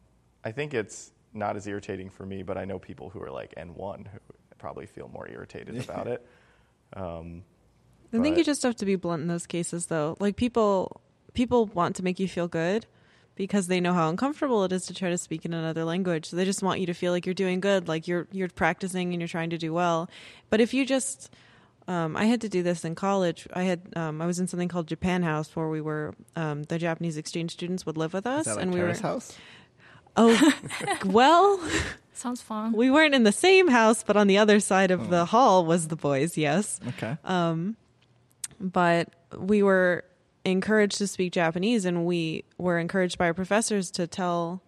[0.44, 3.54] I think it's not as irritating for me, but I know people who are like
[3.56, 4.18] N1 who
[4.58, 6.26] probably feel more irritated about it.
[6.94, 7.44] Um,
[8.12, 10.16] I think you just have to be blunt in those cases, though.
[10.20, 11.00] Like people,
[11.32, 12.86] people want to make you feel good
[13.36, 16.26] because they know how uncomfortable it is to try to speak in another language.
[16.26, 19.12] So they just want you to feel like you're doing good, like you're you're practicing
[19.12, 20.08] and you're trying to do well.
[20.50, 21.30] But if you just,
[21.88, 23.46] um, I had to do this in college.
[23.52, 26.78] I had um, I was in something called Japan House where we were um, the
[26.78, 29.36] Japanese exchange students would live with us, Is that like and we Terrace were House?
[30.16, 30.52] oh
[31.04, 31.60] well.
[32.16, 32.72] Sounds fun.
[32.74, 35.88] We weren't in the same house, but on the other side of the hall was
[35.88, 36.38] the boys.
[36.38, 36.78] Yes.
[36.90, 37.16] Okay.
[37.24, 37.76] Um,
[38.60, 40.04] but we were
[40.44, 44.62] encouraged to speak Japanese, and we were encouraged by our professors to tell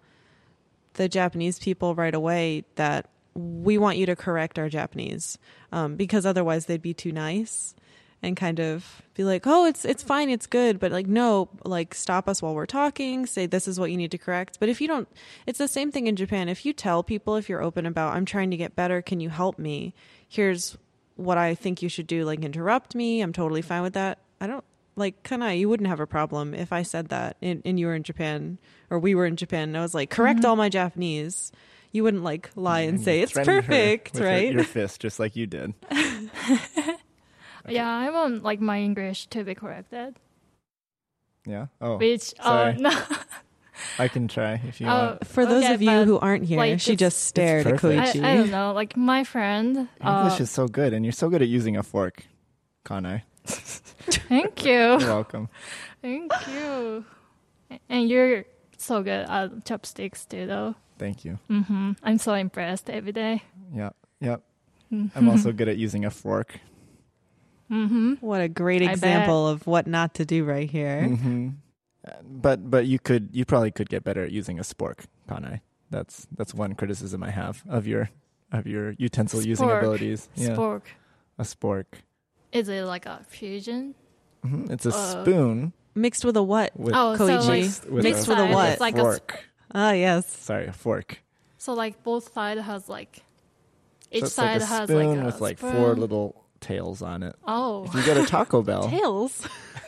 [0.95, 5.37] the Japanese people right away that we want you to correct our Japanese
[5.71, 7.75] um, because otherwise they'd be too nice
[8.23, 11.95] and kind of be like, "Oh, it's it's fine, it's good," but like, no, like
[11.95, 13.27] stop us while we're talking.
[13.27, 14.59] Say this is what you need to correct.
[14.59, 15.07] But if you don't,
[15.47, 16.49] it's the same thing in Japan.
[16.49, 19.29] If you tell people, if you're open about, "I'm trying to get better, can you
[19.29, 19.95] help me?"
[20.27, 20.79] Here's
[21.17, 22.25] what I think you should do.
[22.25, 23.21] Like interrupt me.
[23.21, 24.19] I'm totally fine with that.
[24.41, 24.65] I don't
[24.97, 25.59] like Kanae.
[25.59, 28.59] You wouldn't have a problem if I said that, and, and you were in Japan
[28.91, 31.53] or we were in Japan, and I was like, correct all my Japanese.
[31.93, 34.53] You wouldn't like lie and, you say it's threatened her perfect, with your- right?
[34.53, 35.75] Your, fist, just like you did.
[37.69, 40.15] Yeah, I want like my English to be corrected.
[41.47, 41.67] Yeah.
[41.81, 42.75] Oh, Which sorry.
[42.75, 43.03] uh, no,
[43.99, 45.27] I can try if you Oh, want.
[45.27, 47.81] For those Okay, of you who aren't here, like, she just stared at.
[47.81, 48.23] Koichi.
[48.23, 48.73] I, I don't know.
[48.73, 49.89] Like my friend.
[50.01, 52.25] English Uh, is so good, and you're so good at using a fork,
[52.85, 53.23] Kanae.
[53.47, 55.49] Thank you, You're welcome.
[56.03, 57.05] thank you.
[57.89, 58.45] And you're
[58.79, 60.75] so good at chopsticks too, though.
[60.99, 61.39] Thank you.
[61.49, 63.43] hmm I'm so impressed every day.
[63.75, 63.97] Yep.
[64.21, 64.43] Yep.
[64.93, 65.19] Mm-hmm.
[65.19, 66.59] I'm also good at using a fork.
[67.69, 71.09] hmm What a great example of what not to do right here.
[71.09, 71.49] hmm
[72.23, 75.61] But but you could you probably could get better at using a spork, Kanae.
[75.91, 78.11] That's that's one criticism I have of your
[78.53, 80.29] of your utensil using abilities.
[80.37, 80.83] Yeah, Spork.
[81.39, 81.87] a spork.
[82.53, 83.95] Is it like a fusion?
[84.43, 86.79] hmm It's a Uh, spoon Mixed with a what?
[86.79, 87.19] with oh, Koichi.
[87.19, 88.73] so like mixed with Mixed a with a side what?
[88.75, 89.45] is like a fork.
[89.75, 90.27] Ah, yes.
[90.29, 91.23] Sorry, a fork.
[91.59, 93.23] so like both side has like
[94.13, 95.73] each so it's side like a has spoon like a with like spoon.
[95.73, 97.35] four little tails on it.
[97.47, 99.41] oh If you go to Taco Bell, Tails.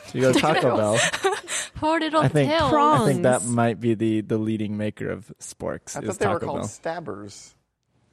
[0.07, 0.97] if you go to Taco Bell,
[1.75, 2.69] four little I think- tails.
[2.71, 3.01] Prawn.
[3.01, 3.51] I think that Prongs.
[3.55, 5.95] might be the the leading maker of sporks.
[5.95, 6.67] I is thought they were Taco called Bell.
[6.67, 7.55] stabbers.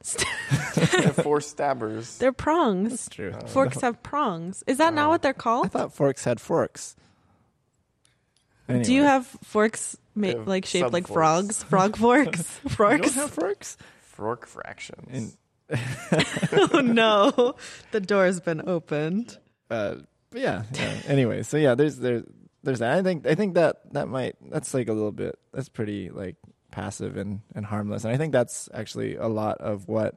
[0.03, 2.17] They have four stabbers.
[2.17, 2.89] They're prongs.
[2.91, 3.33] That's true.
[3.47, 4.63] Forks have prongs.
[4.67, 5.65] Is that not what they're called?
[5.65, 5.91] I called?
[5.91, 6.95] thought forks had forks.
[8.67, 9.05] Do you Anyway.
[9.05, 11.63] have forks ma- have like shaped like sub-forks.
[11.63, 11.63] frogs?
[11.63, 11.97] Frog
[12.35, 12.59] forks?
[12.63, 13.01] You Forks?
[13.01, 13.77] don't have forks?
[14.01, 15.37] Fork fractions.
[15.71, 15.79] In-
[16.73, 17.55] oh no.
[17.91, 19.37] The door's been opened.
[19.69, 19.95] uh,
[20.31, 20.93] but yeah, yeah.
[21.07, 22.23] Anyway, so yeah, there's there's
[22.63, 22.97] there's that.
[22.97, 26.35] I think I think that that might that's like a little bit that's pretty like
[26.77, 30.15] passive and and harmless, and I think that's actually a lot of what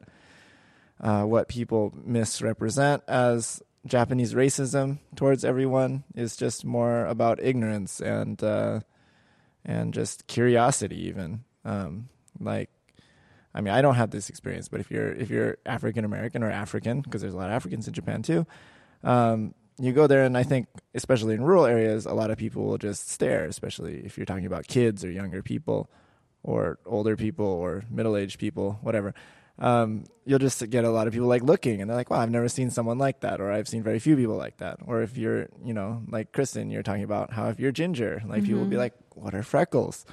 [1.00, 8.42] uh, what people misrepresent as Japanese racism towards everyone is just more about ignorance and
[8.44, 8.80] uh,
[9.64, 12.68] and just curiosity, even um, like.
[13.52, 16.50] I mean, I don't have this experience, but if you're if you're African American or
[16.52, 18.46] African, because there's a lot of Africans in Japan too,
[19.02, 22.64] um, you go there, and I think, especially in rural areas, a lot of people
[22.64, 25.90] will just stare, especially if you're talking about kids or younger people,
[26.42, 29.14] or older people or middle aged people, whatever.
[29.58, 32.30] Um, you'll just get a lot of people like looking, and they're like, "Wow, I've
[32.30, 35.18] never seen someone like that," or "I've seen very few people like that." Or if
[35.18, 38.66] you're, you know, like Kristen, you're talking about how if you're ginger, like people will
[38.66, 40.06] be like, "What are freckles?"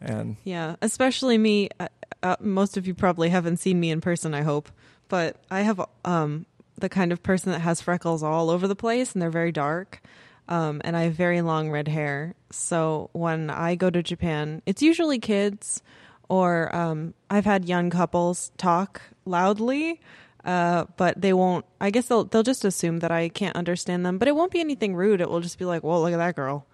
[0.00, 1.68] And Yeah, especially me.
[1.78, 1.88] Uh,
[2.22, 4.68] uh, most of you probably haven't seen me in person, I hope,
[5.08, 9.12] but I have um, the kind of person that has freckles all over the place,
[9.12, 10.02] and they're very dark.
[10.48, 12.34] Um, and I have very long red hair.
[12.50, 15.82] So when I go to Japan, it's usually kids
[16.28, 20.00] Or um, I've had young couples talk loudly,
[20.44, 21.64] uh, but they won't.
[21.80, 24.18] I guess they'll they'll just assume that I can't understand them.
[24.18, 25.20] But it won't be anything rude.
[25.22, 26.67] It will just be like, "Whoa, look at that girl,"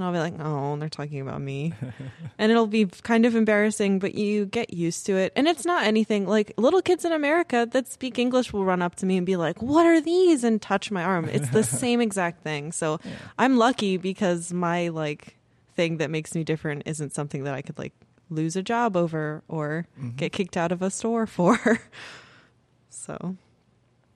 [0.00, 1.74] and I'll be like, "Oh, they're talking about me,"
[2.38, 3.98] and it'll be kind of embarrassing.
[3.98, 7.68] But you get used to it, and it's not anything like little kids in America
[7.72, 10.60] that speak English will run up to me and be like, "What are these?" and
[10.60, 11.26] touch my arm.
[11.26, 12.72] It's the same exact thing.
[12.72, 12.98] So
[13.38, 15.36] I'm lucky because my like
[15.76, 17.92] thing that makes me different isn't something that I could like
[18.30, 20.16] lose a job over or Mm-hmm.
[20.16, 21.80] get kicked out of a store for.
[22.88, 23.36] so,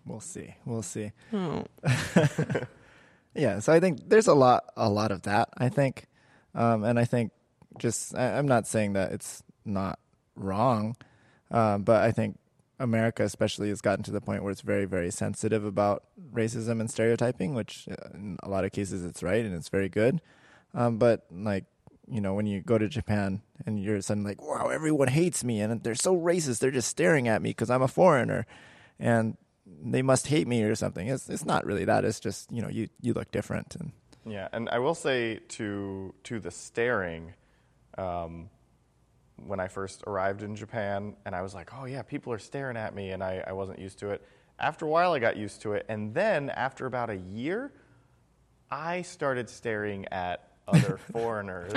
[0.06, 0.54] We'll see.
[0.64, 1.12] We'll see.
[1.32, 1.64] oh.
[3.34, 5.48] Yeah, so I think there's a lot, a lot of that.
[5.56, 6.06] I think,
[6.54, 7.32] um, and I think
[7.78, 9.98] just I, I'm not saying that it's not
[10.36, 10.96] wrong,
[11.50, 12.38] um, but I think
[12.78, 16.90] America, especially, has gotten to the point where it's very, very sensitive about racism and
[16.90, 17.54] stereotyping.
[17.54, 20.20] Which, uh, in a lot of cases, it's right and it's very good.
[20.72, 21.64] Um, but like,
[22.08, 25.60] you know, when you go to Japan and you're suddenly like, "Wow, everyone hates me,"
[25.60, 28.46] and they're so racist, they're just staring at me because I'm a foreigner,
[28.98, 31.08] and they must hate me or something.
[31.08, 32.04] It's it's not really that.
[32.04, 33.92] It's just you know you you look different and
[34.26, 37.34] Yeah, and I will say to to the staring,
[37.98, 38.50] um,
[39.36, 42.76] when I first arrived in Japan, and I was like, oh yeah, people are staring
[42.76, 44.26] at me, and I, I wasn't used to it.
[44.58, 47.72] After a while, I got used to it, and then after about a year,
[48.70, 51.72] I started staring at other foreigners,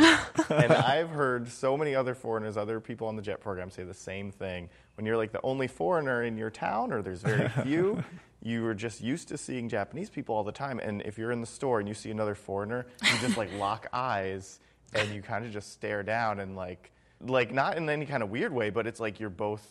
[0.49, 3.93] and I've heard so many other foreigners, other people on the JET program say the
[3.93, 4.69] same thing.
[4.95, 8.03] When you're like the only foreigner in your town, or there's very few,
[8.41, 10.79] you are just used to seeing Japanese people all the time.
[10.79, 13.87] And if you're in the store and you see another foreigner, you just like lock
[13.93, 14.59] eyes
[14.93, 18.29] and you kind of just stare down and like, like not in any kind of
[18.29, 19.65] weird way, but it's like you're both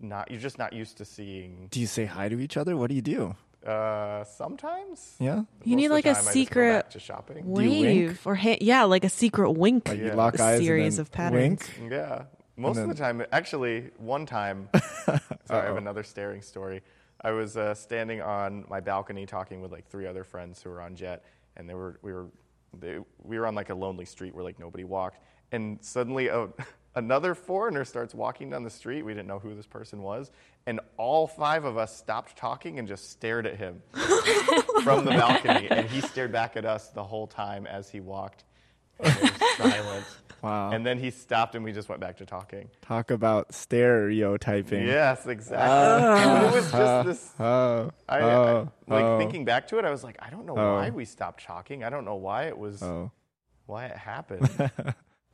[0.00, 1.68] not, you're just not used to seeing.
[1.70, 2.76] do you say hi to each other?
[2.76, 3.34] What do you do?
[3.66, 5.16] Uh, sometimes.
[5.18, 7.52] Yeah, You Most need like a time I just go secret to shopping.
[7.54, 7.84] Do you wink?
[7.84, 9.88] wave or ha- yeah, like a secret wink.
[9.88, 10.14] like you Yeah.
[10.14, 11.62] lock A eyes, series and of patterns.
[11.80, 11.90] Wink.
[11.92, 12.24] Yeah.
[12.56, 14.68] Most then- of the time, actually, one time,
[15.04, 16.82] sorry, I have another staring story.
[17.20, 20.80] I was uh, standing on my balcony talking with like three other friends who were
[20.80, 21.24] on JET,
[21.56, 22.26] and they were we were
[22.78, 25.18] they, we were on like a lonely street where like nobody walked,
[25.50, 26.48] and suddenly a,
[26.96, 29.02] another foreigner starts walking down the street.
[29.04, 30.32] We didn't know who this person was,
[30.66, 33.82] and all five of us stopped talking and just stared at him
[34.82, 38.00] from the oh balcony, and he stared back at us the whole time as he
[38.00, 38.42] walked.
[38.98, 39.14] And
[39.58, 40.06] silent.
[40.42, 40.70] Wow.
[40.70, 42.68] And then he stopped and we just went back to talking.
[42.82, 44.86] Talk about stereotyping.
[44.86, 45.66] Yes, exactly.
[45.66, 47.34] but it was just this.
[47.40, 47.90] Oh.
[48.06, 48.70] I, oh.
[48.86, 50.74] I, like oh, thinking back to it, I was like, I don't know Oh.
[50.74, 51.82] why we stopped talking.
[51.82, 53.10] I don't know why it was, Oh.
[53.64, 54.70] why it happened,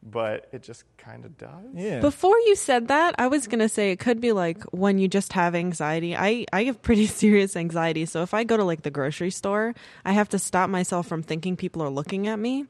[0.03, 1.65] but it just kind of does.
[1.75, 2.01] Yeah.
[2.01, 5.33] Before you said that, I was gonna say it could be like when you just
[5.35, 6.17] have anxiety.
[6.17, 9.75] I I have pretty serious anxiety, so if I go to like the grocery store,
[10.05, 12.67] I have to stop myself from thinking people are looking at me,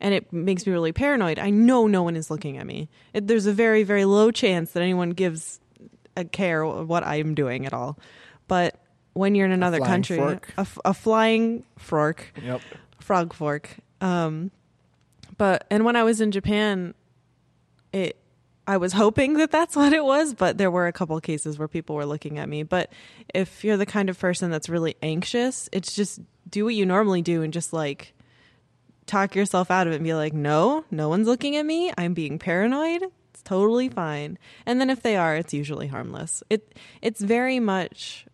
[0.00, 1.38] and it makes me really paranoid.
[1.38, 2.88] I know no one is looking at me.
[3.12, 5.60] It, there's a very very low chance that anyone gives
[6.16, 7.98] a care what I'm doing at all.
[8.48, 8.78] But
[9.14, 10.52] when you're in another flying country, fork.
[10.56, 12.60] a, f- a flying fork, Yep.
[13.00, 13.76] frog fork.
[14.00, 14.50] Um,
[15.36, 16.94] but and when I was in Japan,
[17.92, 18.18] it
[18.66, 21.68] I was hoping that that's what it was, but there were a couple cases where
[21.68, 22.62] people were looking at me.
[22.62, 22.92] But
[23.34, 27.22] if you're the kind of person that's really anxious, it's just do what you normally
[27.22, 28.14] do and just like
[29.06, 31.92] talk yourself out of it and be like, no, no one's looking at me.
[31.96, 33.02] I'm being paranoid.
[33.30, 34.38] It's totally fine.
[34.64, 36.42] And then if they are, it's usually harmless.
[36.48, 38.26] It it's very much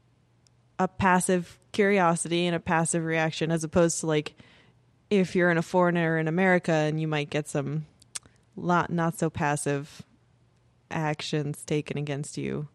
[0.78, 4.34] a passive curiosity and a passive reaction as opposed to like
[5.10, 7.86] if you're in a foreigner in America and you might get some
[8.56, 10.02] lot not so passive
[10.90, 12.68] actions taken against you.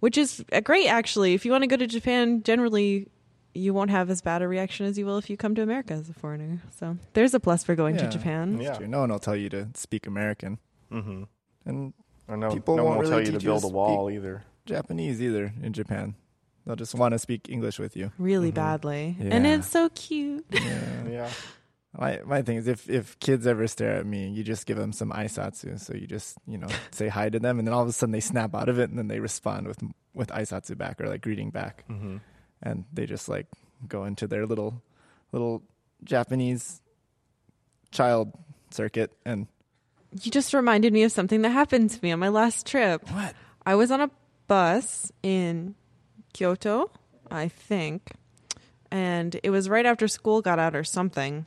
[0.00, 1.34] Which is uh, great actually.
[1.34, 3.08] If you want to go to Japan, generally
[3.54, 5.94] you won't have as bad a reaction as you will if you come to America
[5.94, 6.60] as a foreigner.
[6.78, 8.02] So there's a plus for going Yeah.
[8.02, 8.60] to Japan.
[8.60, 8.78] Yeah.
[8.86, 10.58] No one will tell you to speak American,
[10.92, 11.22] Mm-hmm.
[11.64, 11.92] and
[12.28, 13.74] Or no, People no won't will tell really you to teach you to build a
[13.74, 14.44] wall either.
[14.66, 16.14] Japanese either in Japan.
[16.66, 18.10] They'll just want to speak English with you.
[18.18, 18.54] Really Mhm.
[18.54, 19.16] badly.
[19.20, 20.44] And it's so cute.
[20.50, 21.08] Yeah.
[21.08, 21.30] Yeah.
[21.98, 24.92] My my thing is if if kids ever stare at me, you just give them
[24.92, 25.80] some aisatsu.
[25.80, 28.12] So you just you know say hi to them, and then all of a sudden
[28.12, 29.80] they snap out of it, and then they respond with
[30.12, 32.16] with aisatsu back or like greeting back, Mm-hmm.
[32.62, 33.46] and they just like
[33.88, 34.82] go into their little
[35.32, 35.62] little
[36.04, 36.82] Japanese
[37.90, 38.32] child
[38.70, 39.46] circuit and
[40.22, 43.08] You just reminded me of something that happened to me on my last trip.
[43.10, 44.10] what I was on a
[44.48, 45.74] bus in
[46.36, 46.90] Kyoto,
[47.30, 48.12] I think,
[48.90, 51.46] and it was right after school got out or something.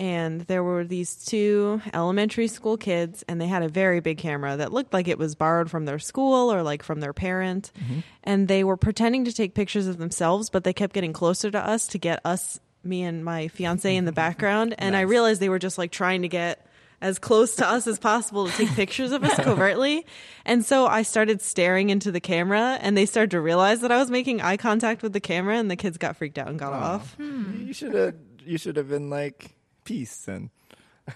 [0.00, 4.56] And there were these two elementary school kids, and they had a very big camera
[4.56, 7.72] that looked like it was borrowed from their school or like from their parent.
[7.78, 8.00] Mm-hmm.
[8.22, 11.58] And they were pretending to take pictures of themselves, but they kept getting closer to
[11.58, 14.16] us to get us, me and my fiance, in the mm-hmm.
[14.16, 14.74] background.
[14.78, 16.64] And I realized they were just like trying to get
[17.00, 20.04] as close to us as possible to take pictures of us covertly.
[20.44, 23.98] And so I started staring into the camera and they started to realize that I
[23.98, 26.72] was making eye contact with the camera and the kids got freaked out and got
[26.72, 27.14] off.
[27.14, 27.64] Hmm.
[27.66, 28.14] You should have.
[28.44, 30.50] You should have been like peace and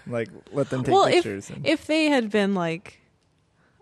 [0.07, 1.49] like let them take well, if pictures.
[1.49, 3.01] and, if they had been like,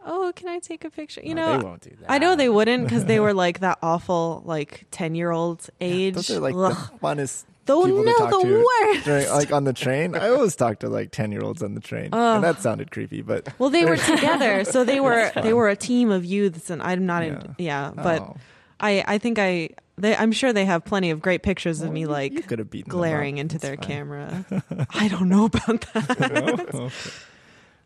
[0.05, 2.09] "Oh, can I take a picture?" You No, know, they won't do that.
[2.11, 6.15] I know they wouldn't because they were like that awful like ten year old age.
[6.15, 6.71] Those are like Ugh.
[6.71, 9.05] the funnest The- people no, to talk the to worst.
[9.05, 10.15] during, like on the train.
[10.15, 13.21] I always talk to like ten year olds on the train, and that sounded creepy.
[13.21, 16.81] But Well, they were together, so they were they were a team of youths, and
[16.81, 17.55] I'm not in.
[17.57, 17.91] Yeah.
[17.91, 18.37] Yeah, but Oh.
[18.79, 21.93] I I think I they I'm sure they have plenty of great pictures of Well,
[21.93, 22.47] me like
[22.87, 23.85] glaring into It's their fine.
[23.87, 24.45] camera.
[24.89, 26.69] I don't know about that.
[26.73, 27.11] Oh, okay.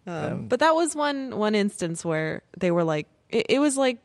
[0.08, 3.76] Um, Um, but that was one one instance where they were like it, it was
[3.76, 3.98] like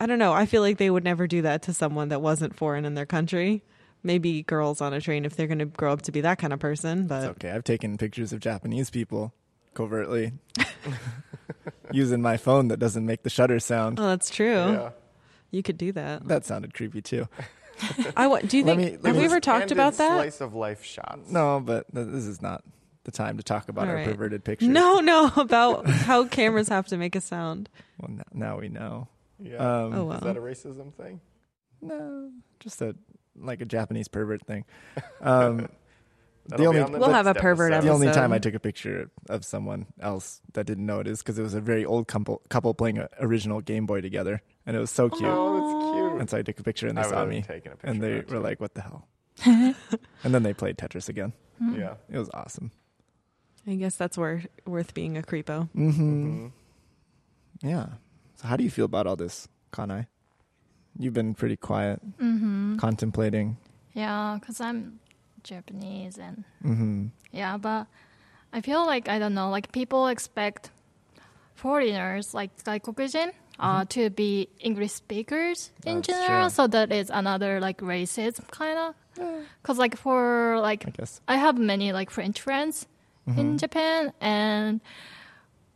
[0.00, 0.32] I don't know.
[0.32, 3.04] I feel like they would never do that to someone that wasn't foreign in their
[3.06, 3.62] country.
[4.02, 6.52] Maybe girls on a train if they're going to grow up to be that kind
[6.52, 7.06] of person.
[7.06, 7.50] But It's okay.
[7.50, 9.34] I've taken pictures of Japanese people
[9.74, 10.32] covertly
[11.92, 13.98] using my phone that doesn't make the shutter sound.
[14.00, 14.54] oh, that's true.
[14.72, 14.90] Yeah.
[15.50, 16.26] You could do that.
[16.28, 17.28] That sounded creepy too.
[18.16, 20.16] I do you Let think me- let have me we ever talked about that?
[20.16, 21.30] Slice of life shots.
[21.30, 22.62] No, but th- this is not
[23.04, 24.06] the time to talk about All our right.
[24.06, 24.68] perverted pictures.
[24.68, 27.68] No, no, about how cameras have to make a sound.
[27.98, 29.08] Well, now, now we know.
[29.42, 29.56] Yeah.
[29.56, 30.16] Um, Oh, wow.
[30.16, 31.20] Is that a racism thing?
[31.80, 32.30] No,
[32.60, 32.94] just a
[33.36, 34.64] like a Japanese pervert thing.
[35.20, 35.68] Um,
[36.46, 37.86] That'll only- on the We'll have a pervert episode.
[37.88, 41.18] the only time I took a picture of someone else that didn't know it is
[41.18, 44.76] because it was a very old couple couple playing an original Game Boy together, and
[44.76, 45.22] it was so cute.
[45.24, 46.20] Oh, that's cute.
[46.20, 48.02] And so I took a picture, and they I saw me, taken a picture and
[48.02, 48.38] they were too.
[48.40, 49.06] like, "What the hell?"
[49.44, 49.74] and
[50.34, 51.32] then they played Tetris again.
[51.60, 51.94] Yeah.
[52.08, 52.72] It was awesome.
[53.66, 55.68] I guess that's wor- worth being a creepo.
[55.76, 56.46] Mm-hmm.
[56.46, 56.52] Mhm.
[57.62, 57.86] Yeah.
[58.36, 60.06] So how do you feel about all this, Kanae?
[61.00, 62.76] You've been pretty quiet, Mm-hmm.
[62.76, 63.56] contemplating.
[63.96, 65.00] Yeah, because I'm
[65.42, 67.06] Japanese and Mm-hmm.
[67.32, 67.86] yeah, but
[68.52, 70.70] I feel like I don't know, like people expect
[71.54, 76.50] foreigners like gaikokujin uh, to be English speakers in That's general, true.
[76.50, 78.94] so that is another like racism kind of.
[79.62, 81.20] Because like for like I guess.
[81.28, 82.86] I have many like French friends
[83.36, 84.80] in Japan, and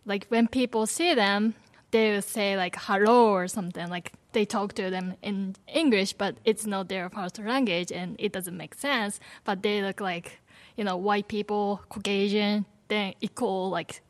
[0.07, 1.55] like when people see them,
[1.93, 3.89] they will say like hello or something.
[3.89, 8.32] Like they talk to them in English, but it's not their first language, and it
[8.32, 9.18] doesn't make sense.
[9.45, 10.41] But they look like
[10.76, 14.03] you know white people, Caucasian, then equal like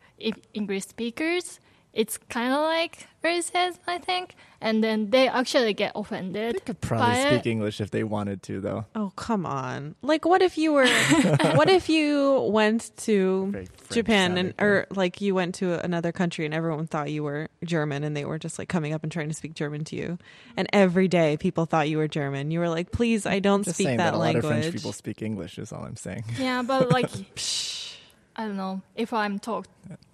[0.52, 1.60] English speakers.
[1.94, 6.56] It's kind of like racist, I think, and then they actually get offended.
[6.56, 7.50] They could probably by speak it.
[7.50, 8.84] English if they wanted to, though.
[8.96, 9.94] Oh, come on.
[10.02, 10.86] Like what if you were
[11.54, 16.52] what if you went to Japan and or like you went to another country and
[16.52, 19.34] everyone thought you were German and they were just like coming up and trying to
[19.34, 20.18] speak German to you.
[20.56, 22.50] And every day people thought you were German.
[22.50, 24.60] You were like, "Please, I don't Just speak saying that, that, a language." lot of
[24.62, 26.24] French people speak English is all I'm saying.
[26.38, 27.08] Yeah, but like,
[28.35, 29.69] I don't know if I'm talked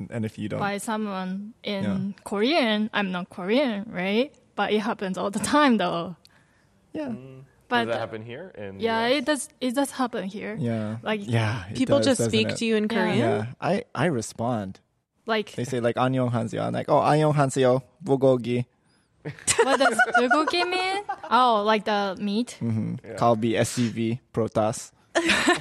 [0.09, 1.99] And if you don't, by someone in Yeah.
[2.23, 4.33] Korean, I'm not Korean, right?
[4.55, 6.15] But it happens all the time, though.
[6.93, 7.11] yeah,
[7.67, 8.51] But Does that happen here?
[8.57, 9.17] In the yeah, US?
[9.17, 9.49] it does.
[9.61, 10.55] It does happen here.
[10.59, 11.65] yeah, Like- yeah.
[11.69, 12.57] it People does, just doesn't speak it?
[12.57, 12.93] to you in Yeah.
[12.95, 13.17] Korean.
[13.19, 14.79] Yeah, I I respond.
[15.27, 16.61] Like, They say like 안녕 한세요.
[16.65, 17.81] I'm like oh 안녕 한세요.
[18.03, 18.65] bulgogi.
[19.65, 21.01] what does bulgogi mean?
[21.31, 22.57] Oh, like the meat.
[22.61, 23.01] Mm-hmm.
[23.03, 23.17] Yeah.
[23.17, 24.91] Kalbi SCV protas.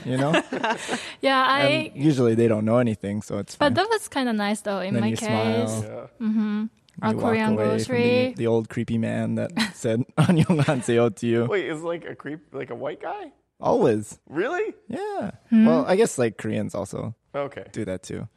[0.05, 0.33] you know,
[1.21, 1.61] Yeah, I.
[1.95, 3.71] and usually they don't know anything, so it's fine.
[3.73, 4.81] But that was kind of nice, though.
[4.81, 6.09] In Then my you case, smile.
[6.21, 6.27] Yeah.
[6.27, 6.65] mm-hmm.
[7.03, 8.03] a You walk Korean away from grocery.
[8.03, 11.45] The, the old creepy man that said 안녕 한세요 to you.
[11.47, 13.33] Wait, is like a creep like a white guy?
[13.61, 14.19] Always.
[14.29, 14.75] Really?
[14.89, 15.31] Yeah.
[15.51, 15.67] Hmm?
[15.67, 17.65] Well, I guess like Koreans also Okay.
[17.73, 18.29] do that too.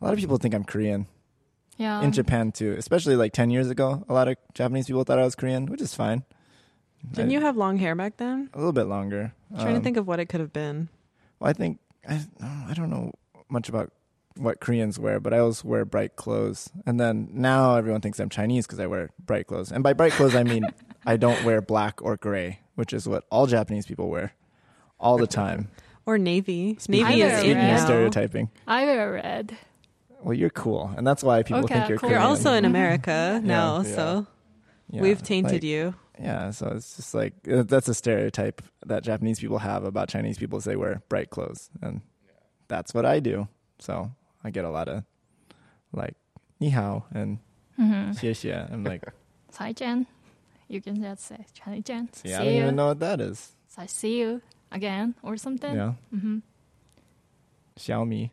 [0.00, 1.06] A lot of people think I'm Korean
[1.78, 2.02] yeah.
[2.02, 4.04] in Japan too, especially like 10 years ago.
[4.08, 6.24] A lot of Japanese people thought I was Korean, which is fine.
[7.11, 8.49] Didn't I- you have long hair back then?
[8.53, 9.33] a little bit longer?
[9.51, 10.89] I'm trying to Um, think of what it could have been.
[11.39, 12.21] Well, I think I
[12.69, 13.11] I don't know
[13.49, 13.91] much about
[14.37, 16.69] what Koreans wear, but I always wear bright clothes.
[16.85, 19.71] And then now everyone thinks I'm Chinese because I wear bright clothes.
[19.71, 20.65] And by bright clothes, I mean
[21.05, 24.33] I don't wear black or gray, which is what all Japanese people wear
[24.99, 25.69] all the time.
[26.05, 26.75] Or navy.
[26.79, 28.49] Speaking navy is speaking of stereotyping.
[28.65, 29.55] I wear red.
[30.23, 32.09] Well, you're cool, and that's why people Okay, think you're cool.
[32.09, 32.21] Korean.
[32.21, 32.65] You're also in.
[32.73, 33.95] America now, Yeah.
[33.95, 34.27] so
[34.89, 35.93] Yeah, we've tainted like- you.
[36.21, 40.37] Yeah, so it's just like uh, that's a stereotype that Japanese people have about Chinese
[40.37, 40.57] people.
[40.57, 42.01] Is they wear bright clothes, and
[42.67, 43.47] that's what I do.
[43.79, 44.11] So
[44.43, 45.03] I get a lot of
[45.93, 46.15] like
[46.59, 47.39] ni hao and
[47.79, 48.11] Mm-hmm.
[48.11, 48.73] xie xie.
[48.73, 49.03] I'm like,
[49.51, 50.05] Sai-jen.
[50.67, 52.09] You can just say Chinese-jen.
[52.11, 53.53] see, I don't even know what that is.
[53.69, 54.41] So I see you
[54.71, 55.73] again or something.
[55.75, 56.39] Yeah, Mm-hmm.
[57.79, 58.31] Xiaomi.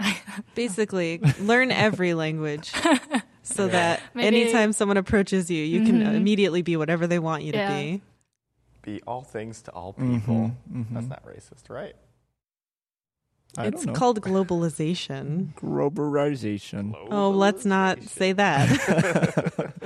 [0.54, 2.72] Basically, learn every language
[3.42, 6.14] so that Maybe- anytime someone approaches you, you can Mhm.
[6.14, 7.68] immediately be whatever they want you Yeah.
[7.68, 8.02] to be.
[8.82, 10.34] Be all things to all people.
[10.34, 10.86] Mhm, mhm.
[10.92, 11.94] That's not racist, right?
[13.58, 13.98] I it's don't know.
[13.98, 15.54] called globalization.
[15.56, 16.94] globalization.
[17.10, 19.72] Oh, let's not say that.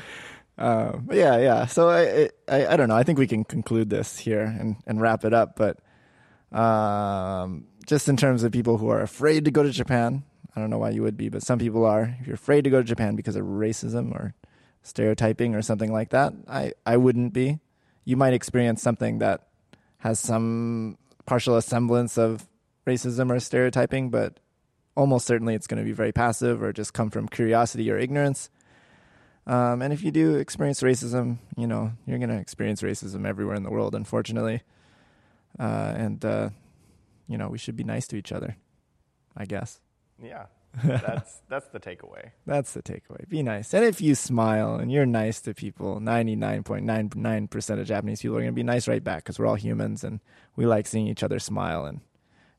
[0.59, 1.67] Uh, yeah, yeah.
[1.67, 2.97] So I, I, I don't know.
[2.97, 5.55] I think we can conclude this here and, and wrap it up.
[5.55, 5.77] But
[6.59, 10.25] um, just in terms of people who are afraid to go to Japan,
[10.57, 12.17] I don't know why you would be, but some people are.
[12.19, 14.35] If you're afraid to go to Japan because of racism or
[14.83, 17.59] stereotyping or something like that, I, I wouldn't be.
[18.07, 19.49] You might experience something that
[19.99, 20.97] has some
[21.27, 22.49] partial semblance of
[22.87, 24.41] racism or stereotyping, but
[24.97, 28.49] almost certainly it's going to be very passive or just come from curiosity or ignorance.
[29.47, 33.57] Um, and if you do experience racism, you know, you're going to experience racism everywhere
[33.57, 34.63] in the world, unfortunately.
[35.59, 36.51] Uh, and, uh,
[37.29, 38.57] you know, we should be nice to each other,
[39.37, 39.81] I guess.
[40.23, 40.47] Yeah,
[40.85, 42.31] that's that's the takeaway.
[42.47, 43.29] That's the takeaway.
[43.29, 43.73] Be nice.
[43.73, 48.53] And if you smile and you're nice to people, 99.99% of Japanese people are going
[48.53, 50.21] to be nice right back because we're all humans and
[50.55, 52.01] we like seeing each other smile and,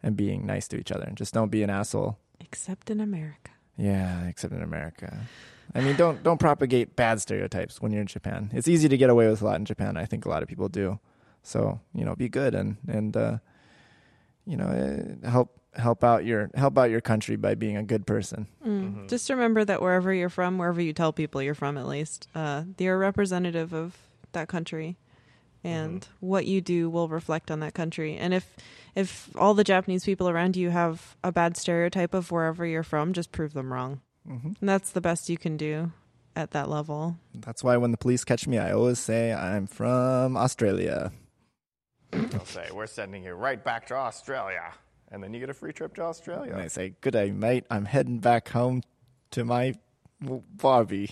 [0.01, 1.03] and being nice to each other.
[1.03, 2.17] And just don't be an asshole.
[2.39, 3.51] Except in America.
[3.77, 5.19] Yeah, except in America.
[5.75, 8.49] I mean, don't don't propagate bad stereotypes when you're in Japan.
[8.53, 9.97] It's easy to get away with a lot in Japan.
[9.97, 10.99] I think a lot of people do.
[11.43, 13.37] So you know, be good and and uh,
[14.45, 18.05] you know uh, help help out your help out your country by being a good
[18.05, 18.47] person.
[18.65, 19.09] Mm.
[19.09, 22.63] Just remember that wherever you're from, wherever you tell people you're from, at least, uh,
[22.77, 23.97] you're a representative of
[24.31, 24.97] that country,
[25.63, 28.15] and what you do will reflect on that country.
[28.17, 28.55] And if
[28.95, 33.13] if all the Japanese people around you have a bad stereotype of wherever you're from,
[33.13, 34.01] just prove them wrong.
[34.25, 35.91] hmm And that's the best you can do
[36.35, 37.17] at that level.
[37.35, 41.11] That's why when the police catch me, I always say I'm from Australia.
[42.11, 44.73] They'll say we're sending you right back to Australia,
[45.11, 46.51] and then you get a free trip to Australia.
[46.53, 47.65] And I say, "Good day, mate.
[47.69, 48.81] I'm heading back home
[49.31, 49.75] to my
[50.21, 51.11] Barbie,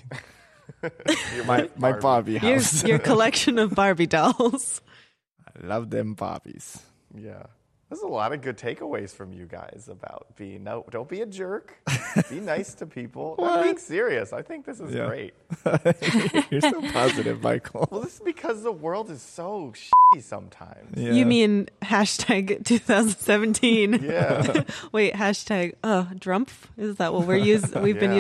[1.36, 2.84] Your my my Barbie Your, house.
[2.84, 4.82] your collection of Barbie dolls.
[5.48, 6.82] I love them Barbies."
[7.16, 7.44] Yeah.
[7.90, 11.26] There's a lot of good takeaways from you guys about being no, don't be a
[11.28, 11.78] jerk.
[12.30, 13.36] be nice to people.
[13.38, 14.34] I'm being serious.
[14.34, 15.06] I think this is Yeah.
[15.06, 15.34] great.
[16.52, 17.88] You're so positive, Michael.
[17.92, 20.98] Well, this is because the world is so shitty sometimes.
[20.98, 21.12] Yeah.
[21.12, 24.00] You mean hashtag 2017?
[24.04, 24.64] Yeah.
[24.92, 26.54] Wait, hashtag uh Drumpf?
[26.78, 28.18] Is that what we're use we've been Yeah.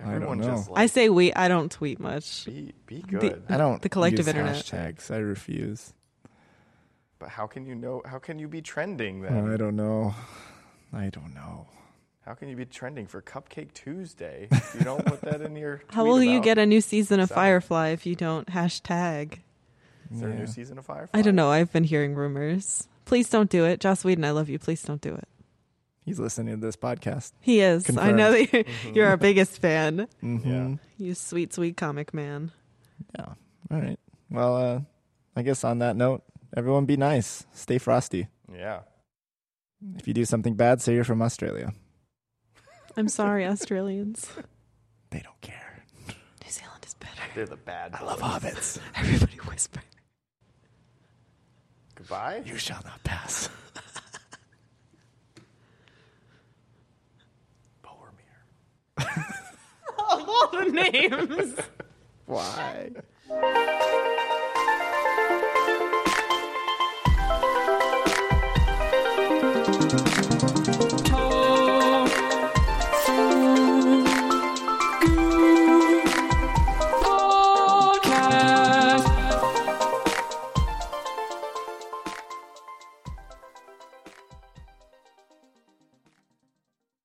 [0.00, 0.46] I don't Everyone know.
[0.48, 1.32] just like, I say we.
[1.32, 2.44] I don't tweet much.
[2.46, 3.42] be be The- good.
[3.48, 3.80] I don't.
[3.80, 4.56] The collective use internet.
[4.56, 5.10] hashtags.
[5.14, 5.92] I refuse.
[7.18, 8.02] But how can you know?
[8.04, 9.52] How can you be trending Oh, then?
[9.52, 10.14] I don't know.
[10.92, 11.66] I don't know.
[12.24, 15.82] How can you be trending for Cupcake Tuesday if you don't put that in your?
[15.90, 17.36] How tweet will you get a new season of Sorry.
[17.36, 19.38] Firefly if you don't hashtag?
[20.12, 21.18] Is there a new season of Firefly?
[21.18, 21.50] I don't know.
[21.50, 22.88] I've been hearing rumors.
[23.04, 23.78] Please don't do it.
[23.80, 24.58] Joss Whedon, I love you.
[24.58, 25.28] Please don't do it.
[26.04, 27.32] He's listening to this podcast.
[27.40, 27.96] He is.
[27.96, 28.64] I know that you're,
[28.94, 30.06] you're our biggest fan.
[30.22, 30.48] Mm-hmm.
[30.48, 30.76] Yeah.
[30.98, 32.52] You sweet, sweet comic man.
[33.16, 33.34] Yeah.
[33.70, 33.98] All right.
[34.30, 34.80] Well, uh,
[35.36, 36.22] I guess on that note,
[36.56, 37.46] everyone be nice.
[37.52, 38.28] Stay frosty.
[38.52, 38.80] Yeah.
[39.96, 41.72] If you do something bad, say you're from Australia.
[42.96, 44.26] I'm sorry, Australians.
[45.10, 45.84] They don't care.
[46.08, 47.22] New Zealand is better.
[47.34, 47.94] They're the bad.
[47.94, 48.28] I love boys.
[48.28, 48.78] hobbits.
[48.96, 49.80] Everybody whisper.
[51.94, 52.42] Goodbye.
[52.44, 53.48] You shall not pass.
[57.84, 58.98] Boromir.
[59.98, 61.54] All the names.
[62.26, 62.90] Why?